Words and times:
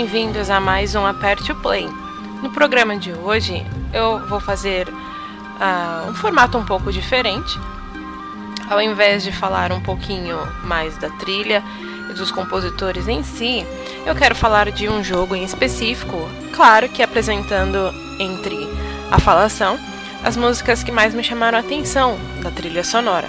bem-vindos 0.00 0.48
a 0.48 0.58
mais 0.58 0.94
um 0.94 1.04
Aperte 1.04 1.52
o 1.52 1.56
Play. 1.56 1.86
No 2.42 2.48
programa 2.48 2.96
de 2.96 3.12
hoje 3.12 3.62
eu 3.92 4.26
vou 4.28 4.40
fazer 4.40 4.88
uh, 4.88 6.08
um 6.08 6.14
formato 6.14 6.56
um 6.56 6.64
pouco 6.64 6.90
diferente. 6.90 7.60
Ao 8.70 8.80
invés 8.80 9.22
de 9.22 9.30
falar 9.30 9.70
um 9.72 9.80
pouquinho 9.82 10.38
mais 10.64 10.96
da 10.96 11.10
trilha 11.10 11.62
e 12.08 12.14
dos 12.14 12.30
compositores 12.30 13.08
em 13.08 13.22
si, 13.22 13.62
eu 14.06 14.14
quero 14.14 14.34
falar 14.34 14.70
de 14.70 14.88
um 14.88 15.04
jogo 15.04 15.36
em 15.36 15.44
específico, 15.44 16.16
claro 16.54 16.88
que 16.88 17.02
apresentando 17.02 17.92
entre 18.18 18.56
a 19.10 19.20
falação 19.20 19.78
as 20.24 20.34
músicas 20.34 20.82
que 20.82 20.90
mais 20.90 21.12
me 21.12 21.22
chamaram 21.22 21.58
a 21.58 21.60
atenção 21.60 22.18
da 22.42 22.50
trilha 22.50 22.82
sonora. 22.82 23.28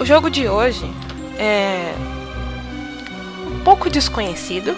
O 0.00 0.04
jogo 0.04 0.28
de 0.28 0.48
hoje 0.48 0.84
é 1.38 1.94
pouco 3.64 3.88
desconhecido, 3.88 4.76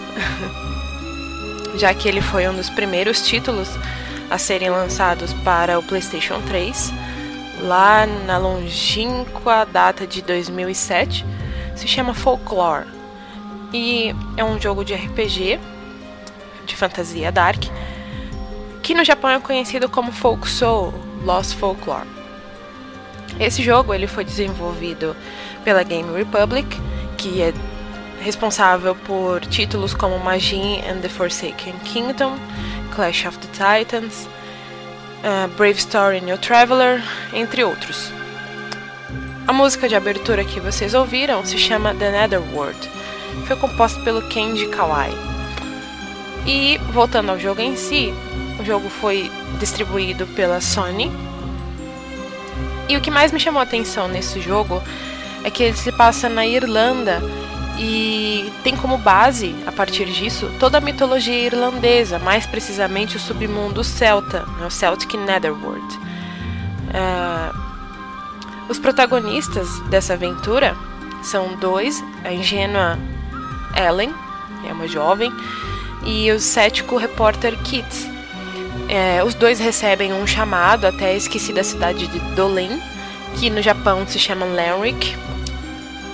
já 1.77 1.93
que 1.93 2.09
ele 2.09 2.21
foi 2.21 2.49
um 2.49 2.55
dos 2.55 2.71
primeiros 2.71 3.21
títulos 3.27 3.69
a 4.31 4.39
serem 4.39 4.71
lançados 4.71 5.33
para 5.33 5.79
o 5.79 5.83
PlayStation 5.83 6.41
3, 6.43 6.93
lá 7.63 8.07
na 8.07 8.39
longínqua 8.39 9.65
data 9.65 10.07
de 10.07 10.23
2007. 10.23 11.27
Se 11.75 11.87
chama 11.87 12.15
Folklore 12.15 12.87
e 13.73 14.15
é 14.37 14.45
um 14.45 14.59
jogo 14.61 14.85
de 14.85 14.95
RPG 14.95 15.59
de 16.65 16.77
fantasia 16.77 17.31
dark 17.31 17.65
que 18.83 18.95
no 18.95 19.05
Japão 19.05 19.31
é 19.31 19.41
conhecido 19.41 19.89
como 19.89 20.13
Folk 20.13 20.49
Soul, 20.49 20.95
Lost 21.25 21.57
Folklore. 21.57 22.07
Esse 23.39 23.63
jogo 23.63 23.93
ele 23.93 24.07
foi 24.07 24.25
desenvolvido 24.25 25.17
pela 25.65 25.83
Game 25.83 26.17
Republic, 26.17 26.69
que 27.19 27.43
é 27.43 27.53
responsável 28.21 28.95
por 28.95 29.41
títulos 29.47 29.95
como 29.95 30.19
Magi 30.19 30.83
and 30.89 31.01
the 31.01 31.09
Forsaken 31.09 31.75
Kingdom, 31.85 32.37
Clash 32.95 33.27
of 33.27 33.39
the 33.39 33.49
Titans, 33.53 34.29
uh, 35.23 35.49
Brave 35.57 35.79
Story 35.79 36.21
New 36.21 36.39
Traveler, 36.39 37.03
entre 37.33 37.65
outros. 37.65 38.13
A 39.47 39.53
música 39.53 39.89
de 39.89 39.95
abertura 39.95 40.45
que 40.45 40.59
vocês 40.59 40.93
ouviram 40.93 41.45
se 41.45 41.57
chama 41.57 41.95
The 41.95 42.11
Netherworld. 42.11 42.91
Foi 43.47 43.57
composta 43.57 44.01
pelo 44.01 44.23
Kenji 44.29 44.67
Kawai. 44.69 45.11
E 46.47 46.79
voltando 46.93 47.31
ao 47.31 47.39
jogo 47.39 47.61
em 47.61 47.77
si, 47.77 48.13
o 48.59 48.65
jogo 48.65 48.89
foi 48.89 49.31
distribuído 49.61 50.27
pela 50.29 50.61
Sony. 50.61 51.13
E 52.89 52.97
o 52.97 53.01
que 53.01 53.11
mais 53.11 53.31
me 53.31 53.39
chamou 53.39 53.61
a 53.61 53.65
atenção 53.65 54.09
nesse 54.09 54.41
jogo 54.41 54.83
é 55.45 55.51
que 55.51 55.63
ele 55.63 55.77
se 55.77 55.93
passa 55.93 56.29
na 56.29 56.45
Irlanda 56.47 57.23
e 57.79 58.53
tem 58.63 58.75
como 58.77 58.97
base, 58.97 59.55
a 59.67 59.73
partir 59.73 60.07
disso, 60.07 60.51
toda 60.59 60.79
a 60.79 60.81
mitologia 60.81 61.47
irlandesa, 61.47 62.19
mais 62.19 62.47
precisamente 62.47 63.17
o 63.17 63.21
submundo 63.21 63.85
celta, 63.85 64.45
né, 64.59 64.67
o 64.67 64.71
Celtic 64.71 65.15
Netherworld. 65.15 65.87
Uh, 66.89 67.67
os 68.69 68.79
protagonistas 68.79 69.81
dessa 69.91 70.15
aventura 70.15 70.75
são 71.23 71.55
dois, 71.57 72.03
a 72.25 72.33
ingênua 72.33 72.99
Ellen, 73.77 74.15
é 74.67 74.73
uma 74.73 74.89
jovem, 74.89 75.33
e 76.05 76.31
o 76.33 76.41
cético 76.41 76.97
repórter 76.97 77.57
Kitts. 77.63 78.09
É, 78.89 79.23
os 79.25 79.35
dois 79.35 79.59
recebem 79.59 80.13
um 80.13 80.27
chamado 80.27 80.87
até 80.87 81.07
a 81.07 81.15
esquecida 81.15 81.63
cidade 81.63 82.07
de 82.07 82.19
Dolin, 82.35 82.81
que 83.37 83.51
no 83.51 83.61
Japão 83.61 84.07
se 84.07 84.19
chama 84.19 84.47
Lenric, 84.47 85.17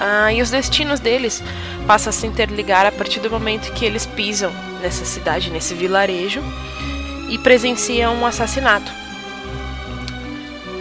Ah, 0.04 0.32
e 0.32 0.42
os 0.42 0.50
destinos 0.50 0.98
deles 0.98 1.40
passam 1.86 2.10
a 2.10 2.12
se 2.12 2.26
interligar 2.26 2.84
a 2.84 2.90
partir 2.90 3.20
do 3.20 3.30
momento 3.30 3.72
que 3.72 3.84
eles 3.84 4.04
pisam 4.04 4.52
nessa 4.80 5.04
cidade, 5.04 5.48
nesse 5.48 5.74
vilarejo, 5.74 6.42
e 7.28 7.38
presenciam 7.38 8.12
um 8.16 8.26
assassinato. 8.26 8.90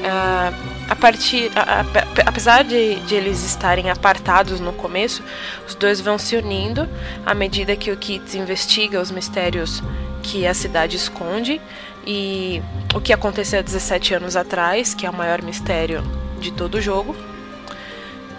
Ah, 0.04 0.52
a 0.90 0.96
partir, 0.96 1.52
a, 1.56 1.82
a, 1.82 1.86
apesar 2.26 2.64
de, 2.64 2.96
de, 3.02 3.14
eles 3.14 3.46
estarem 3.46 3.92
apartados 3.92 4.60
no 4.60 4.74
começo, 4.74 5.24
os 5.68 5.76
dois 5.76 6.02
vão 6.02 6.18
se 6.18 6.36
unindo 6.36 6.90
à 7.24 7.36
medida 7.36 7.76
que 7.76 7.92
o 7.92 7.98
Kit 7.98 8.36
investiga 8.36 9.00
os 9.00 9.12
mistérios 9.12 9.84
que 10.24 10.48
a 10.48 10.54
cidade 10.56 10.98
esconde 10.98 11.62
e 12.08 12.60
o 12.96 13.00
que 13.00 13.14
aconteceu 13.14 13.60
há 13.60 13.62
17 13.62 14.16
anos 14.16 14.36
atrás, 14.36 14.96
que 14.96 15.06
é 15.06 15.10
o 15.12 15.14
maior 15.14 15.44
mistério 15.44 16.04
de 16.40 16.52
todo 16.52 16.76
o 16.76 16.82
jogo. 16.82 17.16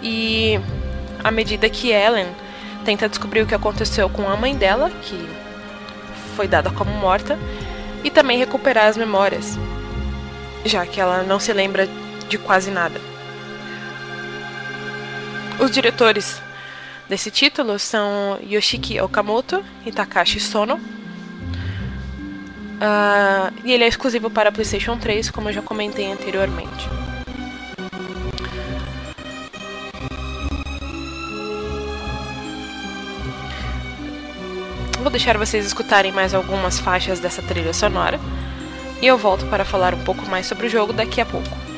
E 0.03 0.59
à 1.23 1.31
medida 1.31 1.69
que 1.69 1.89
Ellen 1.89 2.27
tenta 2.83 3.07
descobrir 3.07 3.41
o 3.41 3.47
que 3.47 3.55
aconteceu 3.55 4.09
com 4.09 4.29
a 4.29 4.35
mãe 4.35 4.55
dela, 4.55 4.91
que 5.01 5.17
foi 6.35 6.47
dada 6.47 6.69
como 6.69 6.91
morta, 6.91 7.39
e 8.03 8.11
também 8.11 8.37
recuperar 8.37 8.87
as 8.87 8.97
memórias, 8.97 9.57
já 10.65 10.85
que 10.85 10.99
ela 10.99 11.23
não 11.23 11.39
se 11.39 11.53
lembra 11.53 11.87
de 12.27 12.37
quase 12.37 12.69
nada. 12.69 12.99
Os 15.59 15.71
diretores 15.71 16.41
desse 17.07 17.31
título 17.31 17.79
são 17.79 18.37
Yoshiki 18.43 18.99
Okamoto 18.99 19.63
e 19.85 19.91
Takashi 19.91 20.39
Sono. 20.39 20.75
Uh, 22.75 23.53
e 23.63 23.71
ele 23.71 23.85
é 23.85 23.87
exclusivo 23.87 24.29
para 24.29 24.51
PlayStation 24.51 24.97
3, 24.97 25.31
como 25.31 25.47
eu 25.47 25.53
já 25.53 25.61
comentei 25.61 26.11
anteriormente. 26.11 26.89
Vou 35.03 35.11
deixar 35.11 35.37
vocês 35.37 35.65
escutarem 35.65 36.13
mais 36.13 36.33
algumas 36.33 36.79
faixas 36.79 37.19
dessa 37.19 37.41
trilha 37.41 37.73
sonora 37.73 38.17
e 39.01 39.05
eu 39.05 39.17
volto 39.17 39.45
para 39.47 39.65
falar 39.65 39.93
um 39.93 40.01
pouco 40.01 40.25
mais 40.27 40.45
sobre 40.45 40.67
o 40.67 40.69
jogo 40.69 40.93
daqui 40.93 41.19
a 41.19 41.25
pouco. 41.25 41.72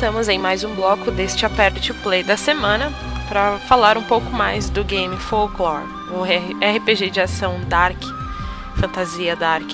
Voltamos 0.00 0.30
em 0.30 0.38
mais 0.38 0.64
um 0.64 0.74
bloco 0.74 1.10
deste 1.10 1.44
Aperte 1.44 1.92
Play 1.92 2.22
da 2.22 2.34
semana 2.34 2.90
para 3.28 3.58
falar 3.58 3.98
um 3.98 4.02
pouco 4.02 4.30
mais 4.30 4.70
do 4.70 4.82
game 4.82 5.14
Folklore, 5.18 5.84
o 6.10 6.22
RPG 6.22 7.10
de 7.10 7.20
ação 7.20 7.60
Dark, 7.68 8.02
fantasia 8.76 9.36
Dark. 9.36 9.70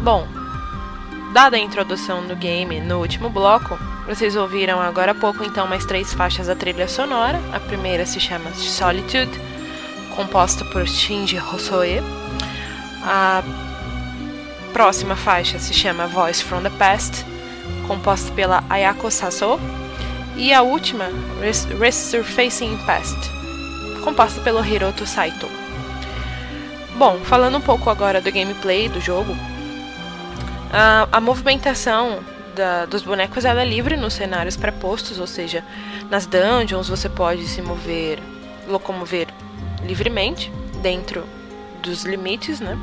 Bom, 0.00 0.28
dada 1.32 1.56
a 1.56 1.58
introdução 1.58 2.24
do 2.24 2.36
game 2.36 2.80
no 2.80 3.00
último 3.00 3.28
bloco, 3.28 3.76
vocês 4.06 4.36
ouviram 4.36 4.80
agora 4.80 5.10
há 5.10 5.14
pouco 5.14 5.42
então 5.42 5.66
mais 5.66 5.84
três 5.84 6.14
faixas 6.14 6.46
da 6.46 6.54
trilha 6.54 6.86
sonora. 6.86 7.40
A 7.52 7.58
primeira 7.58 8.06
se 8.06 8.20
chama 8.20 8.54
Solitude, 8.54 9.40
composta 10.14 10.64
por 10.66 10.86
Shinji 10.86 11.36
Hosoe. 11.36 12.00
A 13.02 13.42
próxima 14.72 15.16
faixa 15.16 15.58
se 15.58 15.74
chama 15.74 16.06
Voice 16.06 16.44
from 16.44 16.62
the 16.62 16.70
Past, 16.70 17.26
composta 17.86 18.32
pela 18.32 18.62
Ayako 18.68 19.10
Saso. 19.10 19.58
E 20.36 20.52
a 20.52 20.60
última, 20.60 21.06
Resurfacing 21.80 22.76
Past, 22.84 23.16
composta 24.04 24.40
pelo 24.42 24.64
Hiroto 24.64 25.06
Saito. 25.06 25.48
Bom, 26.96 27.18
falando 27.24 27.56
um 27.56 27.60
pouco 27.60 27.88
agora 27.88 28.20
do 28.20 28.30
gameplay 28.30 28.88
do 28.88 29.00
jogo, 29.00 29.34
a, 30.72 31.08
a 31.10 31.20
movimentação 31.20 32.20
da, 32.54 32.86
dos 32.86 33.02
bonecos 33.02 33.44
ela 33.44 33.62
é 33.62 33.64
livre 33.64 33.96
nos 33.96 34.14
cenários 34.14 34.56
pré-postos, 34.56 35.18
ou 35.18 35.26
seja, 35.26 35.64
nas 36.10 36.26
dungeons 36.26 36.88
você 36.88 37.08
pode 37.08 37.46
se 37.46 37.62
mover, 37.62 38.18
locomover 38.66 39.28
livremente 39.84 40.52
dentro 40.82 41.24
dos 41.82 42.04
limites, 42.04 42.60
né? 42.60 42.76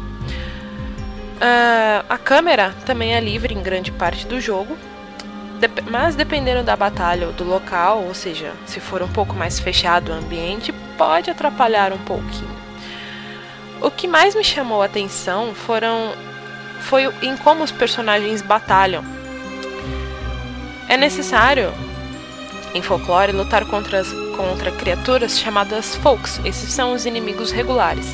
Uh, 1.36 2.06
a 2.08 2.18
câmera 2.18 2.74
também 2.86 3.16
é 3.16 3.20
livre 3.20 3.54
em 3.54 3.62
grande 3.62 3.92
parte 3.92 4.26
do 4.26 4.40
jogo, 4.40 4.78
mas 5.90 6.16
dependendo 6.16 6.64
da 6.64 6.76
batalha 6.76 7.28
ou 7.28 7.34
do 7.34 7.44
local, 7.44 8.04
ou 8.04 8.14
seja, 8.14 8.52
se 8.66 8.80
for 8.80 9.02
um 9.02 9.08
pouco 9.08 9.36
mais 9.36 9.60
fechado 9.60 10.10
o 10.10 10.16
ambiente, 10.16 10.74
pode 10.98 11.30
atrapalhar 11.30 11.92
um 11.94 11.98
pouquinho. 12.00 12.54
O 13.82 13.92
que 13.92 14.08
mais 14.08 14.34
me 14.34 14.44
chamou 14.44 14.82
a 14.82 14.86
atenção 14.86 15.54
foram 15.54 16.14
foi 16.82 17.12
em 17.22 17.36
como 17.38 17.64
os 17.64 17.72
personagens 17.72 18.42
batalham. 18.42 19.04
É 20.88 20.98
necessário, 20.98 21.74
em 22.74 22.82
folclore, 22.82 23.32
lutar 23.32 23.66
contra, 23.66 24.00
as, 24.00 24.12
contra 24.36 24.72
criaturas 24.72 25.40
chamadas 25.40 25.96
folks. 25.96 26.40
Esses 26.44 26.72
são 26.72 26.94
os 26.94 27.06
inimigos 27.06 27.52
regulares. 27.52 28.06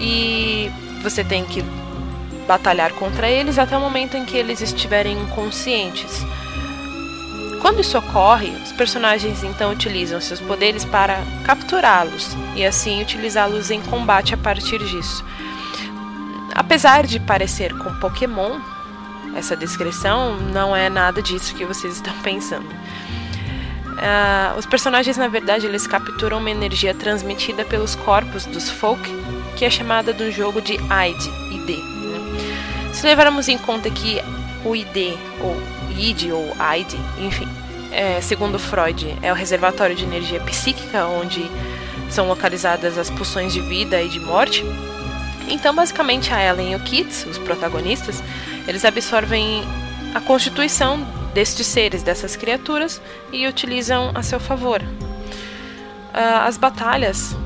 E 0.00 0.70
você 1.02 1.22
tem 1.22 1.44
que 1.44 1.64
batalhar 2.46 2.92
contra 2.92 3.28
eles 3.28 3.58
até 3.58 3.76
o 3.76 3.80
momento 3.80 4.16
em 4.16 4.24
que 4.24 4.36
eles 4.36 4.60
estiverem 4.60 5.18
inconscientes. 5.18 6.24
Quando 7.60 7.80
isso 7.80 7.98
ocorre, 7.98 8.50
os 8.62 8.72
personagens 8.72 9.42
então 9.42 9.72
utilizam 9.72 10.20
seus 10.20 10.40
poderes 10.40 10.84
para 10.84 11.18
capturá-los 11.44 12.36
e 12.54 12.64
assim 12.64 13.02
utilizá-los 13.02 13.70
em 13.70 13.80
combate 13.82 14.34
a 14.34 14.36
partir 14.36 14.78
disso. 14.78 15.24
Apesar 16.54 17.06
de 17.06 17.20
parecer 17.20 17.76
com 17.78 17.94
Pokémon, 17.96 18.58
essa 19.34 19.56
descrição 19.56 20.36
não 20.36 20.74
é 20.74 20.88
nada 20.88 21.20
disso 21.20 21.54
que 21.54 21.64
vocês 21.64 21.94
estão 21.94 22.12
pensando. 22.22 22.68
Uh, 23.98 24.56
os 24.56 24.64
personagens, 24.64 25.16
na 25.16 25.26
verdade, 25.26 25.66
eles 25.66 25.86
capturam 25.86 26.38
uma 26.38 26.50
energia 26.50 26.94
transmitida 26.94 27.64
pelos 27.64 27.96
corpos 27.96 28.46
dos 28.46 28.70
folk, 28.70 29.02
que 29.56 29.64
é 29.64 29.70
chamada 29.70 30.12
do 30.12 30.30
jogo 30.30 30.62
de 30.62 30.74
ID, 30.74 31.26
ID. 31.50 31.80
Se 32.92 33.04
levarmos 33.04 33.48
em 33.48 33.58
conta 33.58 33.90
que 33.90 34.20
o 34.64 34.76
ID, 34.76 35.18
ou 35.40 35.56
ID, 35.98 36.32
ou 36.32 36.54
ID, 36.76 36.94
enfim, 37.20 37.48
é, 37.90 38.20
segundo 38.20 38.58
Freud, 38.58 39.16
é 39.22 39.32
o 39.32 39.34
reservatório 39.34 39.96
de 39.96 40.04
energia 40.04 40.40
psíquica, 40.40 41.06
onde 41.06 41.50
são 42.10 42.28
localizadas 42.28 42.96
as 42.96 43.10
pulsões 43.10 43.52
de 43.52 43.60
vida 43.60 44.00
e 44.02 44.08
de 44.08 44.20
morte. 44.20 44.64
Então, 45.48 45.74
basicamente, 45.74 46.32
a 46.32 46.42
Ellen 46.42 46.72
e 46.72 46.76
o 46.76 46.80
Kits, 46.80 47.26
os 47.26 47.38
protagonistas, 47.38 48.22
eles 48.66 48.84
absorvem 48.84 49.62
a 50.14 50.20
constituição 50.20 51.06
destes 51.32 51.66
seres, 51.66 52.02
dessas 52.02 52.36
criaturas, 52.36 53.00
e 53.32 53.46
utilizam 53.46 54.10
a 54.14 54.22
seu 54.22 54.38
favor. 54.38 54.82
Uh, 54.82 56.46
as 56.46 56.56
batalhas, 56.56 57.36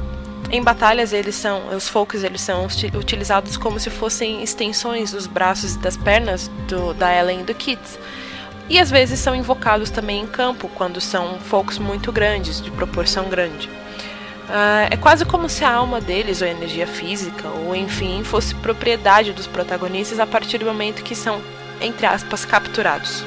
em 0.51 0.63
batalhas 0.63 1.13
eles 1.13 1.35
são, 1.35 1.69
os 1.75 1.89
folks 1.89 2.23
eles 2.23 2.41
são 2.41 2.67
utilizados 2.95 3.57
como 3.57 3.79
se 3.79 3.91
fossem 3.91 4.43
extensões 4.43 5.13
dos 5.13 5.27
braços 5.27 5.75
e 5.75 5.79
das 5.79 5.97
pernas 5.97 6.49
do, 6.69 6.95
da 6.95 7.15
Ellen 7.15 7.41
e 7.41 7.45
do 7.45 7.55
Kits. 7.55 7.99
E 8.73 8.79
às 8.79 8.91
vezes 8.91 9.21
são 9.21 9.35
invocados 9.35 9.91
também 9.91 10.23
em 10.23 10.27
campo, 10.27 10.67
quando 10.75 10.99
são 10.99 11.39
folks 11.41 11.77
muito 11.77 12.11
grandes, 12.11 12.59
de 12.59 12.71
proporção 12.71 13.29
grande. 13.29 13.69
Uh, 13.69 14.89
é 14.91 14.97
quase 14.97 15.27
como 15.27 15.47
se 15.47 15.63
a 15.63 15.71
alma 15.71 16.01
deles, 16.01 16.41
ou 16.41 16.49
a 16.49 16.51
energia 16.51 16.87
física, 16.87 17.49
ou 17.49 17.77
enfim, 17.77 18.25
fosse 18.25 18.55
propriedade 18.55 19.35
dos 19.35 19.47
protagonistas 19.47 20.19
a 20.19 20.27
partir 20.27 20.57
do 20.57 20.65
momento 20.65 21.03
que 21.03 21.15
são, 21.15 21.43
entre 21.83 22.07
aspas, 22.07 22.47
capturados. 22.47 23.23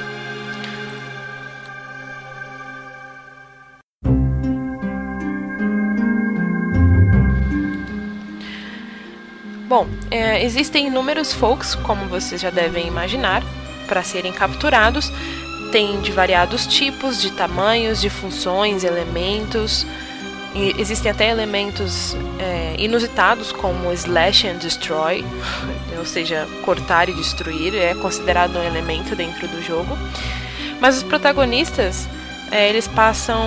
Bom, 9.68 9.88
é, 10.10 10.44
existem 10.44 10.88
inúmeros 10.88 11.34
folks, 11.34 11.76
como 11.76 12.08
vocês 12.08 12.42
já 12.42 12.50
devem 12.50 12.88
imaginar, 12.88 13.44
para 13.86 14.04
serem 14.04 14.34
capturados. 14.34 15.12
Tem 15.72 16.00
de 16.02 16.12
variados 16.12 16.68
tipos, 16.68 17.22
de 17.22 17.32
tamanhos, 17.32 18.02
de 18.02 18.10
funções, 18.10 18.84
elementos. 18.84 19.86
E 20.54 20.74
existem 20.80 21.12
até 21.12 21.30
elementos 21.30 22.16
é, 22.40 22.76
inusitados 22.80 23.52
como 23.52 23.92
slash 23.92 24.48
and 24.48 24.58
destroy, 24.58 25.24
ou 25.98 26.06
seja, 26.06 26.48
cortar 26.64 27.10
e 27.10 27.14
destruir, 27.14 27.76
é 27.76 27.94
considerado 27.94 28.58
um 28.58 28.64
elemento 28.64 29.16
dentro 29.16 29.48
do 29.50 29.62
jogo. 29.62 29.98
Mas 30.80 30.98
os 30.98 31.04
protagonistas, 31.04 32.08
é, 32.52 32.70
eles 32.70 32.88
passam 32.88 33.38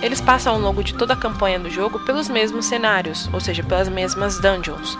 eles 0.00 0.20
passam 0.20 0.54
ao 0.54 0.60
longo 0.60 0.84
de 0.84 0.94
toda 0.94 1.14
a 1.14 1.16
campanha 1.16 1.58
do 1.58 1.68
jogo 1.68 1.98
pelos 2.00 2.28
mesmos 2.28 2.66
cenários, 2.66 3.28
ou 3.32 3.40
seja, 3.40 3.62
pelas 3.64 3.88
mesmas 3.88 4.38
dungeons. 4.38 4.96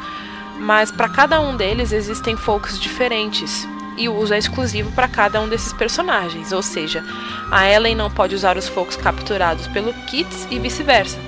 Mas 0.59 0.91
para 0.91 1.09
cada 1.09 1.41
um 1.41 1.57
deles 1.57 1.93
existem 1.93 2.37
folks 2.37 2.81
diferentes, 2.81 3.67
e 3.99 4.09
o 4.09 4.15
uso 4.15 4.33
é 4.33 4.39
exclusivo 4.39 4.93
para 4.93 5.09
cada 5.09 5.41
um 5.41 5.49
desses 5.49 5.73
personagens, 5.73 6.53
ou 6.53 6.63
seja, 6.63 7.05
a 7.51 7.69
Ellen 7.69 7.97
não 7.97 8.11
pode 8.11 8.35
usar 8.35 8.57
os 8.57 8.69
folks 8.69 8.97
capturados 8.97 9.67
pelo 9.67 9.93
Kits 10.07 10.47
e 10.51 10.59
vice-versa. 10.59 11.19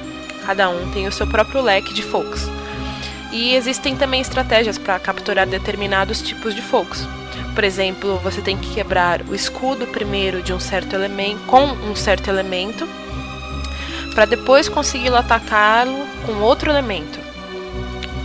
Cada 0.46 0.70
um 0.70 0.90
tem 0.92 1.06
o 1.06 1.12
seu 1.12 1.26
próprio 1.26 1.61
leque 1.61 1.92
de 1.92 2.02
folks. 2.02 2.48
E 3.33 3.54
existem 3.54 3.96
também 3.96 4.20
estratégias 4.20 4.78
para 4.78 4.98
capturar 4.98 5.46
determinados 5.46 6.22
tipos 6.22 6.54
de 6.54 6.62
folks. 6.62 7.06
Por 7.54 7.64
exemplo, 7.64 8.18
você 8.18 8.40
tem 8.40 8.56
que 8.56 8.72
quebrar 8.72 9.22
o 9.22 9.35
escudo 9.35 9.87
primeiro 9.87 10.42
de 10.42 10.52
um 10.52 10.61
certo 10.61 10.94
elemento 10.94 11.40
com 11.46 11.64
um 11.64 11.96
certo 11.96 12.28
elemento 12.28 12.88
para 14.14 14.24
depois 14.24 14.68
conseguir 14.68 15.14
atacá-lo 15.14 16.06
com 16.26 16.40
outro 16.40 16.70
elemento. 16.70 17.18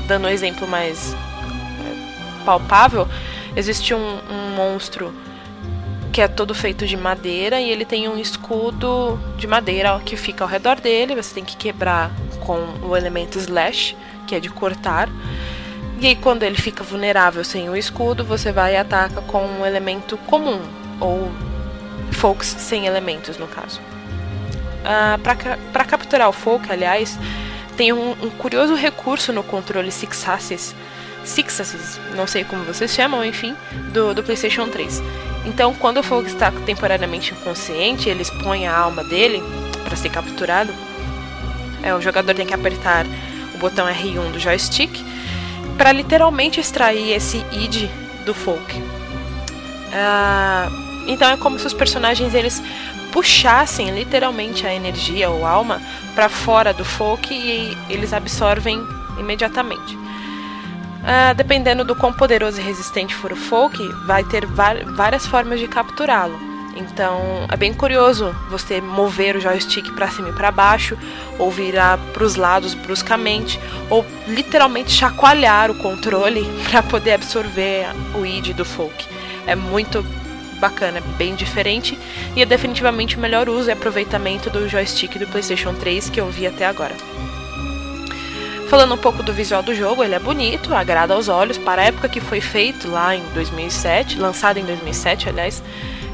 Dando 0.07 0.25
um 0.25 0.29
exemplo 0.29 0.67
mais 0.67 1.13
é, 1.13 2.43
palpável, 2.45 3.07
existe 3.55 3.93
um, 3.93 4.19
um 4.29 4.55
monstro 4.55 5.13
que 6.11 6.21
é 6.21 6.27
todo 6.29 6.55
feito 6.55 6.87
de 6.87 6.95
madeira 6.95 7.59
e 7.59 7.69
ele 7.69 7.83
tem 7.83 8.07
um 8.07 8.17
escudo 8.17 9.19
de 9.37 9.45
madeira 9.47 9.99
que 10.05 10.15
fica 10.15 10.45
ao 10.45 10.49
redor 10.49 10.79
dele. 10.79 11.13
Você 11.15 11.35
tem 11.35 11.43
que 11.43 11.57
quebrar 11.57 12.09
com 12.39 12.57
o 12.87 12.95
elemento 12.95 13.37
slash, 13.37 13.97
que 14.25 14.33
é 14.33 14.39
de 14.39 14.49
cortar. 14.49 15.09
E 15.99 16.07
aí, 16.07 16.15
quando 16.15 16.43
ele 16.43 16.55
fica 16.55 16.83
vulnerável 16.83 17.43
sem 17.43 17.69
o 17.69 17.75
escudo, 17.75 18.23
você 18.23 18.51
vai 18.51 18.75
e 18.75 18.77
ataca 18.77 19.21
com 19.21 19.45
um 19.45 19.65
elemento 19.65 20.17
comum, 20.19 20.61
ou 20.99 21.31
folks 22.11 22.47
sem 22.47 22.85
elementos, 22.85 23.37
no 23.37 23.47
caso. 23.47 23.81
Ah, 24.83 25.17
Para 25.73 25.83
capturar 25.85 26.29
o 26.29 26.33
folk, 26.33 26.71
aliás, 26.71 27.17
tem 27.75 27.91
um, 27.91 28.11
um 28.11 28.29
curioso 28.29 28.73
recurso 28.75 29.33
no 29.33 29.43
controle 29.43 29.91
Six 29.91 30.29
Axis 30.29 30.75
Six 31.25 31.59
Axis, 31.59 31.99
não 32.15 32.27
sei 32.27 32.43
como 32.43 32.63
vocês 32.63 32.93
chamam, 32.93 33.25
enfim, 33.25 33.55
do, 33.91 34.13
do 34.13 34.23
PlayStation 34.23 34.67
3. 34.69 35.01
Então, 35.45 35.73
quando 35.73 35.97
o 35.97 36.03
Folk 36.03 36.27
está 36.27 36.51
temporariamente 36.51 37.33
inconsciente, 37.33 38.09
ele 38.09 38.21
expõe 38.21 38.65
a 38.67 38.77
alma 38.77 39.03
dele 39.03 39.43
para 39.83 39.95
ser 39.95 40.09
capturado. 40.09 40.73
É, 41.83 41.93
o 41.93 42.01
jogador 42.01 42.33
tem 42.33 42.45
que 42.45 42.53
apertar 42.53 43.05
o 43.53 43.57
botão 43.57 43.87
R1 43.87 44.31
do 44.31 44.39
joystick 44.39 44.91
para 45.77 45.91
literalmente 45.91 46.59
extrair 46.59 47.11
esse 47.11 47.37
id 47.51 47.89
do 48.25 48.33
Folk. 48.33 48.81
Ah, 49.93 50.67
então 51.07 51.29
é 51.29 51.37
como 51.37 51.59
se 51.59 51.67
os 51.67 51.73
personagens 51.73 52.33
eles 52.33 52.61
puxassem 53.11 53.91
literalmente 53.91 54.65
a 54.65 54.73
energia 54.73 55.29
ou 55.29 55.45
alma 55.45 55.81
para 56.13 56.27
fora 56.27 56.73
do 56.73 56.83
Folk 56.83 57.33
e 57.33 57.77
eles 57.89 58.13
absorvem 58.13 58.81
imediatamente. 59.17 60.04
Uh, 61.05 61.35
dependendo 61.35 61.83
do 61.83 61.95
quão 61.95 62.11
poderoso 62.11 62.59
e 62.59 62.63
resistente 62.63 63.13
for 63.13 63.31
o 63.31 63.35
folk, 63.35 63.87
vai 64.07 64.23
ter 64.23 64.43
várias 64.47 65.27
formas 65.27 65.59
de 65.59 65.67
capturá-lo. 65.67 66.55
Então 66.75 67.21
é 67.47 67.55
bem 67.55 67.73
curioso 67.73 68.35
você 68.49 68.81
mover 68.81 69.35
o 69.35 69.39
joystick 69.39 69.91
para 69.91 70.09
cima 70.09 70.29
e 70.29 70.33
para 70.33 70.51
baixo, 70.51 70.97
ou 71.37 71.51
virar 71.51 71.99
para 72.11 72.23
os 72.23 72.35
lados 72.35 72.73
bruscamente, 72.73 73.59
ou 73.87 74.03
literalmente 74.27 74.91
chacoalhar 74.91 75.69
o 75.69 75.75
controle 75.75 76.43
para 76.69 76.81
poder 76.81 77.13
absorver 77.13 77.85
o 78.15 78.25
id 78.25 78.53
do 78.53 78.65
folk. 78.65 79.05
É 79.45 79.55
muito 79.55 80.03
bacana, 80.59 81.01
bem 81.17 81.35
diferente 81.35 81.97
e 82.35 82.41
é 82.41 82.45
definitivamente 82.45 83.15
o 83.15 83.19
melhor 83.19 83.47
uso 83.47 83.69
e 83.69 83.71
aproveitamento 83.71 84.49
do 84.49 84.67
joystick 84.67 85.19
do 85.19 85.27
PlayStation 85.27 85.73
3 85.73 86.09
que 86.09 86.19
eu 86.19 86.29
vi 86.31 86.47
até 86.47 86.65
agora. 86.65 86.95
Falando 88.69 88.95
um 88.95 88.97
pouco 88.97 89.21
do 89.21 89.31
visual 89.31 89.61
do 89.61 89.75
jogo, 89.75 90.03
ele 90.03 90.15
é 90.15 90.19
bonito, 90.19 90.73
agrada 90.73 91.13
aos 91.13 91.27
olhos. 91.27 91.57
Para 91.57 91.83
a 91.83 91.85
época 91.85 92.09
que 92.09 92.19
foi 92.19 92.41
feito 92.41 92.89
lá 92.89 93.15
em 93.15 93.21
2007, 93.33 94.17
lançado 94.17 94.57
em 94.57 94.65
2007, 94.65 95.29
aliás, 95.29 95.61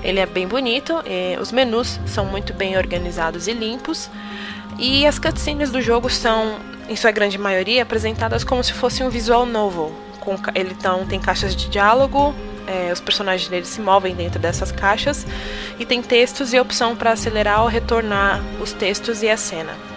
ele 0.03 0.19
é 0.19 0.25
bem 0.25 0.47
bonito. 0.47 1.01
os 1.39 1.51
menus 1.51 1.99
são 2.05 2.25
muito 2.25 2.53
bem 2.53 2.77
organizados 2.77 3.47
e 3.47 3.53
limpos. 3.53 4.09
E 4.77 5.05
as 5.07 5.17
cutscenes 5.17 5.71
do 5.71 5.81
jogo 5.81 6.09
são, 6.09 6.57
em 6.89 6.95
sua 6.95 7.11
grande 7.11 7.37
maioria, 7.37 7.83
apresentadas 7.83 8.43
como 8.43 8.63
se 8.63 8.73
fosse 8.73 9.01
um 9.01 9.09
visual 9.09 9.45
novo. 9.45 9.93
Com, 10.19 10.35
ele 10.53 10.75
então, 10.77 11.05
tem 11.05 11.19
caixas 11.19 11.55
de 11.55 11.69
diálogo, 11.69 12.35
é, 12.67 12.91
os 12.91 12.99
personagens 12.99 13.49
dele 13.49 13.65
se 13.65 13.79
movem 13.79 14.13
dentro 14.13 14.39
dessas 14.39 14.71
caixas 14.71 15.25
e 15.79 15.85
tem 15.85 16.01
textos 16.01 16.53
e 16.53 16.59
opção 16.59 16.95
para 16.95 17.11
acelerar 17.11 17.61
ou 17.61 17.67
retornar 17.67 18.41
os 18.61 18.71
textos 18.71 19.23
e 19.23 19.29
a 19.29 19.37
cena. 19.37 19.90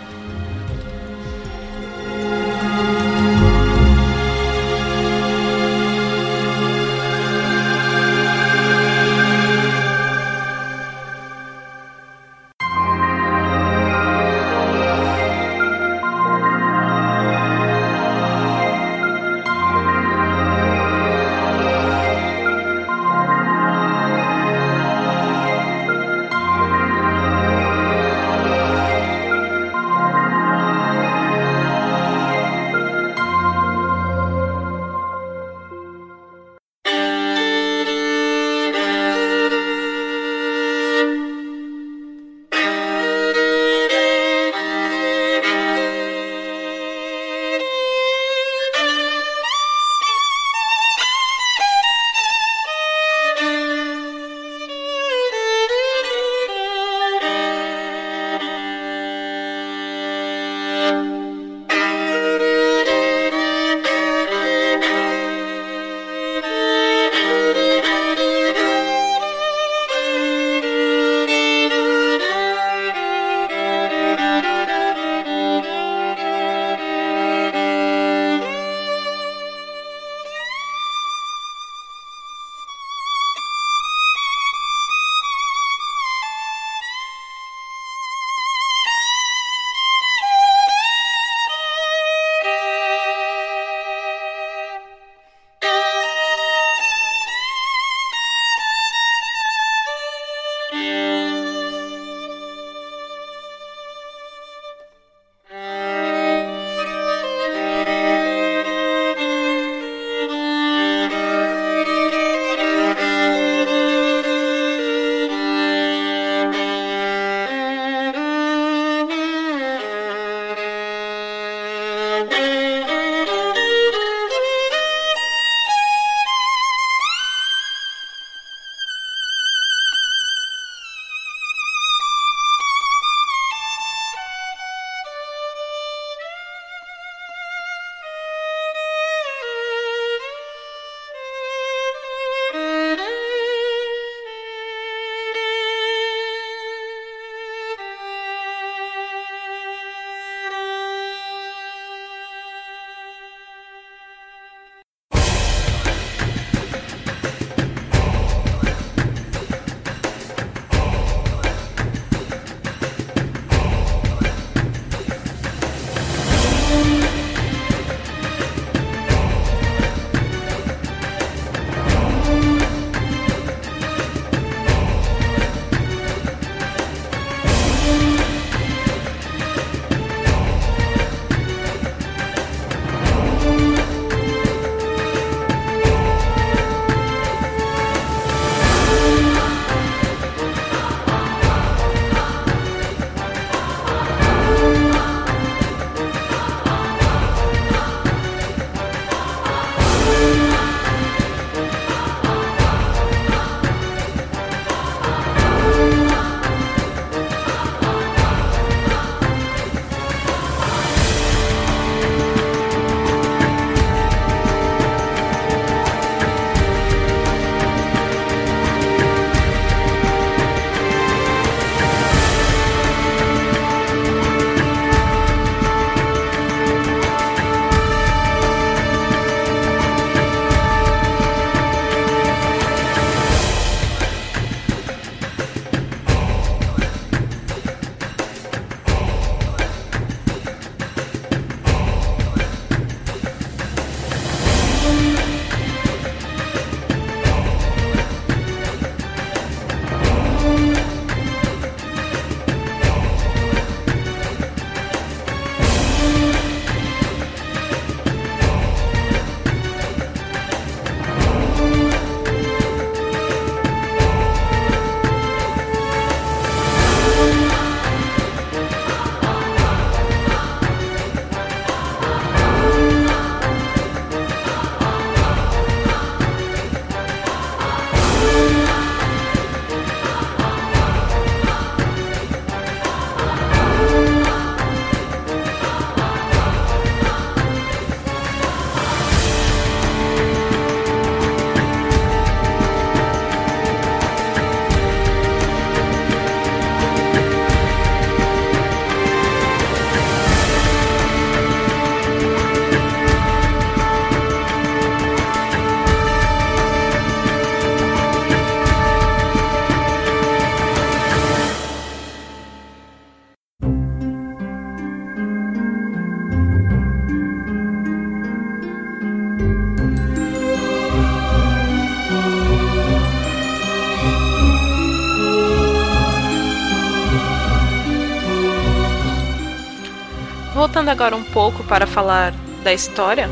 Voltando 330.85 330.89
agora 330.91 331.17
um 331.17 331.25
pouco 331.25 331.65
para 331.65 331.87
falar 331.87 332.33
da 332.63 332.73
história, 332.73 333.29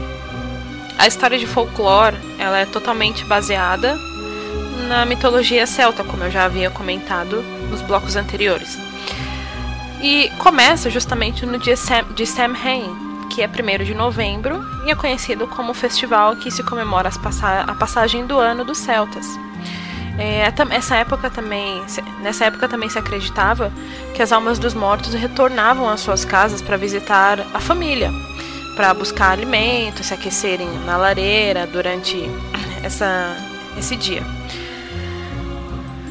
a 0.99 1.07
história 1.07 1.39
de 1.39 1.47
folclore 1.47 2.17
ela 2.39 2.59
é 2.59 2.65
totalmente 2.65 3.25
baseada 3.27 3.95
na 4.89 5.05
mitologia 5.05 5.67
celta, 5.67 6.03
como 6.03 6.25
eu 6.25 6.31
já 6.31 6.45
havia 6.45 6.71
comentado 6.71 7.43
nos 7.71 7.83
blocos 7.83 8.17
anteriores. 8.17 8.79
E 10.03 10.31
começa 10.39 10.89
justamente 10.89 11.45
no 11.45 11.59
dia 11.59 11.75
de 12.15 12.27
Samhain, 12.27 12.97
que 13.31 13.43
é 13.43 13.47
1 13.47 13.85
de 13.85 13.95
novembro 13.95 14.65
e 14.87 14.91
é 14.91 14.95
conhecido 14.95 15.47
como 15.47 15.73
o 15.73 15.75
festival 15.75 16.37
que 16.37 16.51
se 16.51 16.63
comemora 16.63 17.11
a 17.67 17.75
passagem 17.75 18.25
do 18.25 18.39
ano 18.39 18.65
dos 18.65 18.79
celtas. 18.79 19.27
É, 20.19 20.53
essa 20.71 20.97
época 20.97 21.31
também, 21.31 21.83
nessa 22.21 22.45
época 22.45 22.69
também 22.69 22.89
se 22.89 22.99
acreditava 22.99 23.73
que 24.15 24.23
as 24.23 24.31
almas 24.31 24.59
dos 24.59 24.75
mortos 24.75 25.15
retornavam 25.15 25.89
às 25.89 26.01
suas 26.01 26.25
casas 26.25 26.61
para 26.61 26.77
visitar 26.77 27.41
a 27.55 27.61
família, 27.61 28.11
para 28.77 28.93
buscar 28.93 29.31
alimento, 29.31 30.05
se 30.05 30.13
aquecerem 30.13 30.69
na 30.85 30.97
lareira 30.97 31.67
durante 31.67 32.29
essa, 32.85 33.37
esse 33.79 33.97
dia. 33.97 34.23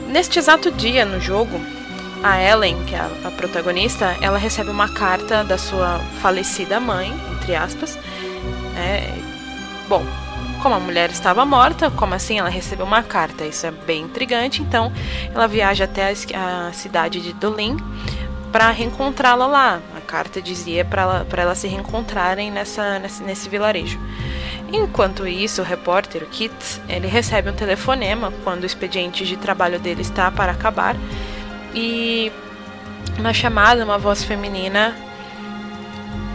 Neste 0.08 0.40
exato 0.40 0.72
dia 0.72 1.06
no 1.06 1.22
jogo, 1.22 1.62
a 2.24 2.42
Ellen, 2.42 2.84
que 2.86 2.96
é 2.96 3.00
a, 3.00 3.10
a, 3.26 3.32
protagonista, 3.32 4.16
ela 4.22 4.38
recebe 4.38 4.70
uma 4.70 4.90
carta 4.90 5.44
da 5.44 5.58
sua 5.58 6.00
falecida 6.22 6.80
mãe, 6.80 7.14
entre 7.34 7.56
aspas. 7.56 7.98
É, 8.78 9.12
bom, 9.88 10.06
como 10.62 10.76
a 10.76 10.80
mulher 10.80 11.10
estava 11.10 11.44
morta, 11.44 11.90
como 11.90 12.14
assim 12.14 12.40
ela 12.40 12.50
recebeu 12.50 12.86
uma 12.86 13.02
carta? 13.02 13.44
Isso 13.46 13.66
é 13.66 13.72
bem 13.72 14.04
intrigante. 14.04 14.62
Então, 14.62 14.92
ela 15.34 15.48
viaja 15.48 15.86
até 15.86 16.14
a, 16.36 16.72
cidade 16.72 17.20
de 17.20 17.34
Dolin 17.34 17.78
para 18.52 18.70
reencontrá-la 18.70 19.48
lá. 19.48 19.82
A 19.98 20.02
carta 20.02 20.42
dizia 20.42 20.86
para 20.86 21.02
ela, 21.02 21.28
ela 21.36 21.56
se 21.56 21.68
reencontrarem 21.68 22.52
nessa, 22.52 23.00
nesse, 23.00 23.24
nesse 23.24 23.50
vilarejo. 23.50 24.00
Enquanto 24.72 25.28
isso, 25.28 25.62
o 25.62 25.66
repórter, 25.66 26.24
o 26.24 26.28
Kit, 26.28 26.54
ele 26.88 27.08
recebe 27.08 27.50
um 27.50 27.54
telefonema 27.54 28.32
quando 28.44 28.64
o 28.64 28.66
expediente 28.66 29.26
de 29.26 29.36
trabalho 29.38 29.80
dele 29.80 30.02
está 30.02 30.30
para 30.32 30.52
acabar 30.52 30.96
e 31.74 32.32
na 33.18 33.34
chamada 33.34 33.84
uma 33.84 33.98
voz 33.98 34.24
feminina 34.24 34.96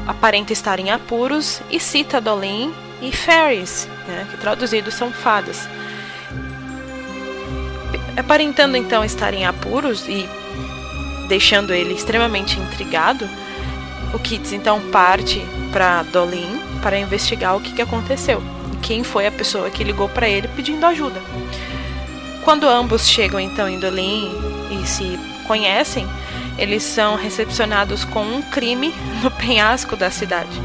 aparenta 0.07 0.53
estar 0.53 0.79
em 0.79 0.91
apuros 0.91 1.63
e 1.71 1.81
cita 1.81 2.21
Dolin 2.21 2.75
e 3.01 3.13
Fairies, 3.13 3.89
né, 4.07 4.27
que 4.31 4.37
traduzidos 4.37 4.95
são 4.95 5.13
fadas. 5.13 5.69
Aparentando 8.17 8.77
então 8.77 9.05
estar 9.05 9.35
em 9.35 9.45
apuros 9.45 10.09
e 10.09 10.29
deixando 11.29 11.75
ele 11.75 11.95
extremamente 11.95 12.59
intrigado, 12.59 13.29
o 14.15 14.19
Kits 14.19 14.53
então 14.53 14.81
parte 14.91 15.45
para 15.71 16.03
Dolin 16.05 16.61
para 16.81 16.99
investigar 16.99 17.57
o 17.57 17.61
que, 17.61 17.73
que 17.73 17.83
aconteceu 17.83 18.43
e 18.73 18.77
quem 18.77 19.03
foi 19.03 19.27
a 19.27 19.33
pessoa 19.33 19.71
que 19.71 19.85
ligou 19.85 20.09
para 20.09 20.29
ele 20.29 20.49
pedindo 20.49 20.87
ajuda. 20.87 21.21
Quando 22.45 22.69
ambos 22.69 23.09
chegam 23.09 23.41
então 23.41 23.69
em 23.69 23.79
Dolin 23.79 24.31
e 24.71 24.87
se 24.87 25.19
conhecem, 25.47 26.07
eles 26.57 26.83
são 26.83 27.17
recepcionados 27.17 28.05
com 28.05 28.23
um 28.23 28.41
crime 28.41 28.95
no 29.23 29.31
penhasco 29.33 29.97
da 29.97 30.11
cidade. 30.11 30.61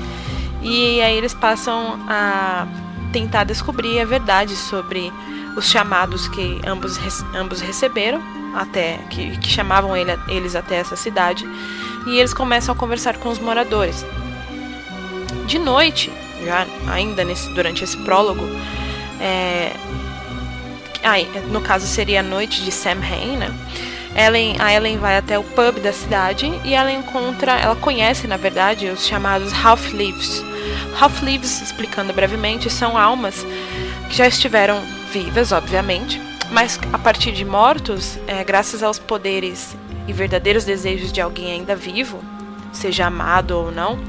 E 0.61 1.01
aí 1.01 1.17
eles 1.17 1.33
passam 1.33 1.99
a 2.07 2.67
tentar 3.11 3.43
descobrir 3.43 3.99
a 3.99 4.05
verdade 4.05 4.55
sobre 4.55 5.11
os 5.55 5.69
chamados 5.69 6.27
que 6.27 6.61
ambos, 6.65 6.97
ambos 7.35 7.61
receberam 7.61 8.21
até 8.55 8.99
que, 9.09 9.37
que 9.37 9.49
chamavam 9.49 9.95
ele, 9.95 10.11
eles 10.27 10.55
até 10.55 10.75
essa 10.75 10.95
cidade 10.95 11.47
e 12.05 12.17
eles 12.17 12.33
começam 12.33 12.73
a 12.73 12.77
conversar 12.77 13.17
com 13.17 13.29
os 13.29 13.39
moradores. 13.39 14.05
De 15.45 15.59
noite, 15.59 16.11
já 16.43 16.65
ainda 16.87 17.23
nesse, 17.23 17.53
durante 17.53 17.83
esse 17.83 17.97
prólogo, 17.97 18.43
é, 19.19 19.73
aí, 21.03 21.27
no 21.49 21.61
caso 21.61 21.85
seria 21.85 22.21
a 22.21 22.23
noite 22.23 22.63
de 22.63 22.71
Samhain, 22.71 23.37
né? 23.37 23.53
Ellen, 24.15 24.57
a 24.59 24.73
Ellen 24.73 24.97
vai 24.97 25.17
até 25.17 25.39
o 25.39 25.43
pub 25.43 25.79
da 25.79 25.93
cidade 25.93 26.51
e 26.65 26.73
ela 26.73 26.91
encontra, 26.91 27.53
ela 27.53 27.75
conhece 27.75 28.27
na 28.27 28.35
verdade 28.35 28.87
os 28.87 29.05
chamados 29.05 29.53
half-leaves. 29.53 30.43
Half-leaves, 30.99 31.61
explicando 31.61 32.13
brevemente, 32.13 32.69
são 32.69 32.97
almas 32.97 33.45
que 34.09 34.15
já 34.15 34.27
estiveram 34.27 34.81
vivas, 35.11 35.51
obviamente, 35.51 36.21
mas 36.51 36.79
a 36.91 36.97
partir 36.97 37.31
de 37.31 37.45
mortos, 37.45 38.17
é, 38.27 38.43
graças 38.43 38.83
aos 38.83 38.99
poderes 38.99 39.75
e 40.07 40.13
verdadeiros 40.13 40.65
desejos 40.65 41.11
de 41.11 41.21
alguém 41.21 41.51
ainda 41.51 41.75
vivo, 41.75 42.21
seja 42.71 43.07
amado 43.07 43.51
ou 43.51 43.71
não, 43.71 43.99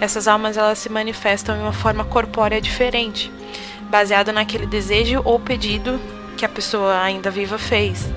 essas 0.00 0.26
almas 0.26 0.56
elas 0.56 0.78
se 0.78 0.88
manifestam 0.88 1.56
em 1.56 1.60
uma 1.60 1.72
forma 1.72 2.04
corpórea 2.04 2.60
diferente, 2.60 3.32
baseado 3.90 4.32
naquele 4.32 4.66
desejo 4.66 5.22
ou 5.24 5.38
pedido 5.38 6.00
que 6.36 6.44
a 6.44 6.48
pessoa 6.48 7.00
ainda 7.00 7.30
viva 7.30 7.58
fez. 7.58 8.08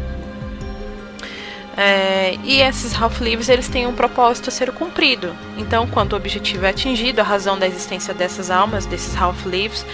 É, 1.78 2.36
e 2.44 2.60
esses 2.60 2.92
half-lives 2.94 3.50
eles 3.50 3.68
têm 3.68 3.86
um 3.86 3.94
propósito 3.94 4.50
a 4.50 4.52
ser 4.52 4.72
cumprido. 4.72 5.36
Então, 5.60 5.86
quando 5.86 6.14
o 6.14 6.16
objetivo 6.16 6.66
é 6.66 6.70
atingido, 6.70 7.22
a 7.22 7.24
razão 7.24 7.58
da 7.58 7.68
existência 7.68 8.16
dessas 8.16 8.50
almas, 8.50 8.88
desses 8.88 9.14
half-lives, 9.14 9.86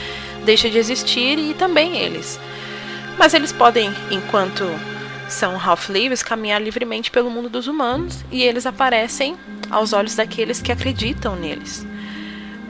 deixa 0.46 0.69
de 0.69 0.78
existir 0.78 1.38
e 1.38 1.54
também 1.54 1.98
eles. 1.98 2.39
Mas 3.17 3.34
eles 3.34 3.52
podem, 3.52 3.91
enquanto 4.10 4.63
são 5.28 5.58
half-lives, 5.58 6.24
caminhar 6.24 6.62
livremente 6.62 7.12
pelo 7.12 7.30
mundo 7.30 7.50
dos 7.50 7.67
humanos 7.67 8.24
e 8.32 8.43
eles 8.43 8.65
aparecem 8.65 9.36
aos 9.69 9.91
olhos 9.91 10.15
daqueles 10.15 10.62
que 10.62 10.72
acreditam 10.72 11.36
neles. 11.36 11.86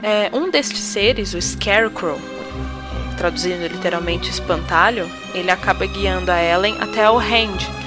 É, 0.02 0.28
um 0.32 0.50
destes 0.50 0.80
seres, 0.80 1.34
o 1.34 1.40
Scarecrow, 1.40 2.20
traduzindo 3.16 3.66
literalmente 3.68 4.28
espantalho, 4.28 5.08
ele 5.32 5.50
acaba 5.50 5.86
guiando 5.86 6.32
a 6.32 6.42
Ellen 6.42 6.76
até 6.80 7.08
o 7.08 7.16
Hand, 7.16 7.83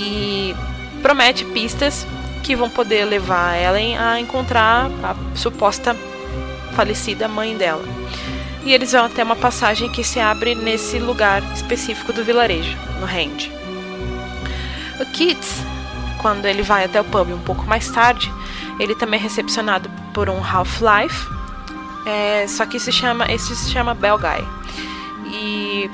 e 0.00 0.56
promete 1.02 1.44
pistas 1.44 2.06
que 2.42 2.56
vão 2.56 2.70
poder 2.70 3.04
levar 3.04 3.56
Ellen 3.56 3.98
a 3.98 4.18
encontrar 4.18 4.90
a 5.04 5.14
suposta 5.36 5.94
falecida 6.74 7.28
mãe 7.28 7.56
dela. 7.56 7.84
E 8.64 8.72
eles 8.72 8.92
vão 8.92 9.04
até 9.04 9.22
uma 9.22 9.36
passagem 9.36 9.90
que 9.90 10.02
se 10.02 10.18
abre 10.18 10.54
nesse 10.54 10.98
lugar 10.98 11.42
específico 11.52 12.12
do 12.12 12.24
vilarejo, 12.24 12.76
no 12.98 13.06
Hand. 13.06 13.50
O 15.00 15.06
Kits, 15.12 15.62
quando 16.20 16.46
ele 16.46 16.62
vai 16.62 16.84
até 16.84 17.00
o 17.00 17.04
pub 17.04 17.30
um 17.32 17.40
pouco 17.40 17.64
mais 17.64 17.88
tarde, 17.90 18.32
ele 18.78 18.94
também 18.94 19.20
é 19.20 19.22
recepcionado 19.22 19.90
por 20.12 20.28
um 20.28 20.42
Half-Life, 20.42 21.26
é, 22.06 22.46
só 22.48 22.64
que 22.66 22.78
se 22.78 22.92
chama, 22.92 23.30
esse 23.30 23.54
se 23.54 23.70
chama 23.70 23.94
Belguy. 23.94 24.44
E 25.26 25.90